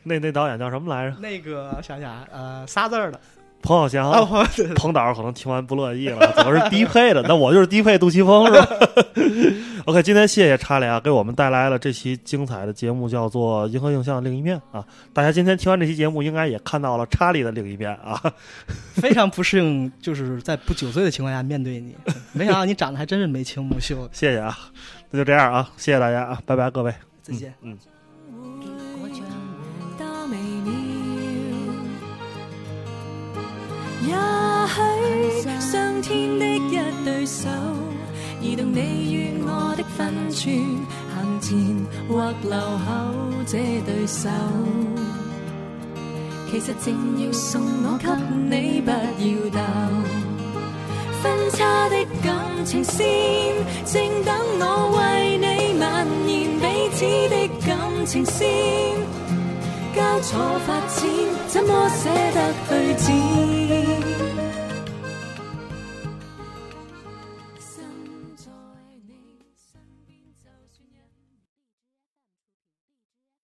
[0.04, 1.18] 那那导演叫什么来着？
[1.20, 3.20] 那个想想呃，仨字儿的
[3.62, 4.28] 彭小祥。
[4.76, 7.22] 彭导可能听完不乐意了，怎么是低配的？
[7.24, 8.68] 那我就是低配杜琪峰是吧
[9.86, 14.86] ？OK，今天谢谢查理啊，给我们带来了这期精彩的节目，叫做《银河映像另一面》啊。
[15.14, 18.22] 大家今天听完这期节目，应该也看到了查理的另一面啊。
[18.94, 21.96] 非常不适应，就是在不酒醉的情况下面对你，
[22.32, 24.08] 没想到你长得还真是眉清目秀。
[24.14, 24.58] 谢谢啊，
[25.10, 27.78] 那就这样啊，谢谢大家啊，拜拜各位，再见，嗯。
[34.60, 36.70] 也许上天的一
[37.06, 37.50] 对手，
[38.42, 40.56] 移动你与我的分寸，
[41.16, 41.48] 行前
[42.08, 42.88] 或留后
[43.46, 44.30] 这对手，
[46.50, 48.08] 其实正要送我给
[48.50, 49.60] 你，不要斗。
[51.22, 53.06] 分叉的感情线，
[53.86, 54.64] 正等我
[54.98, 56.64] 为你蔓延彼
[56.96, 58.48] 此的感情线。
[59.96, 60.98] 交错发展，
[61.48, 62.70] 怎么舍得去
[63.04, 64.29] 剪？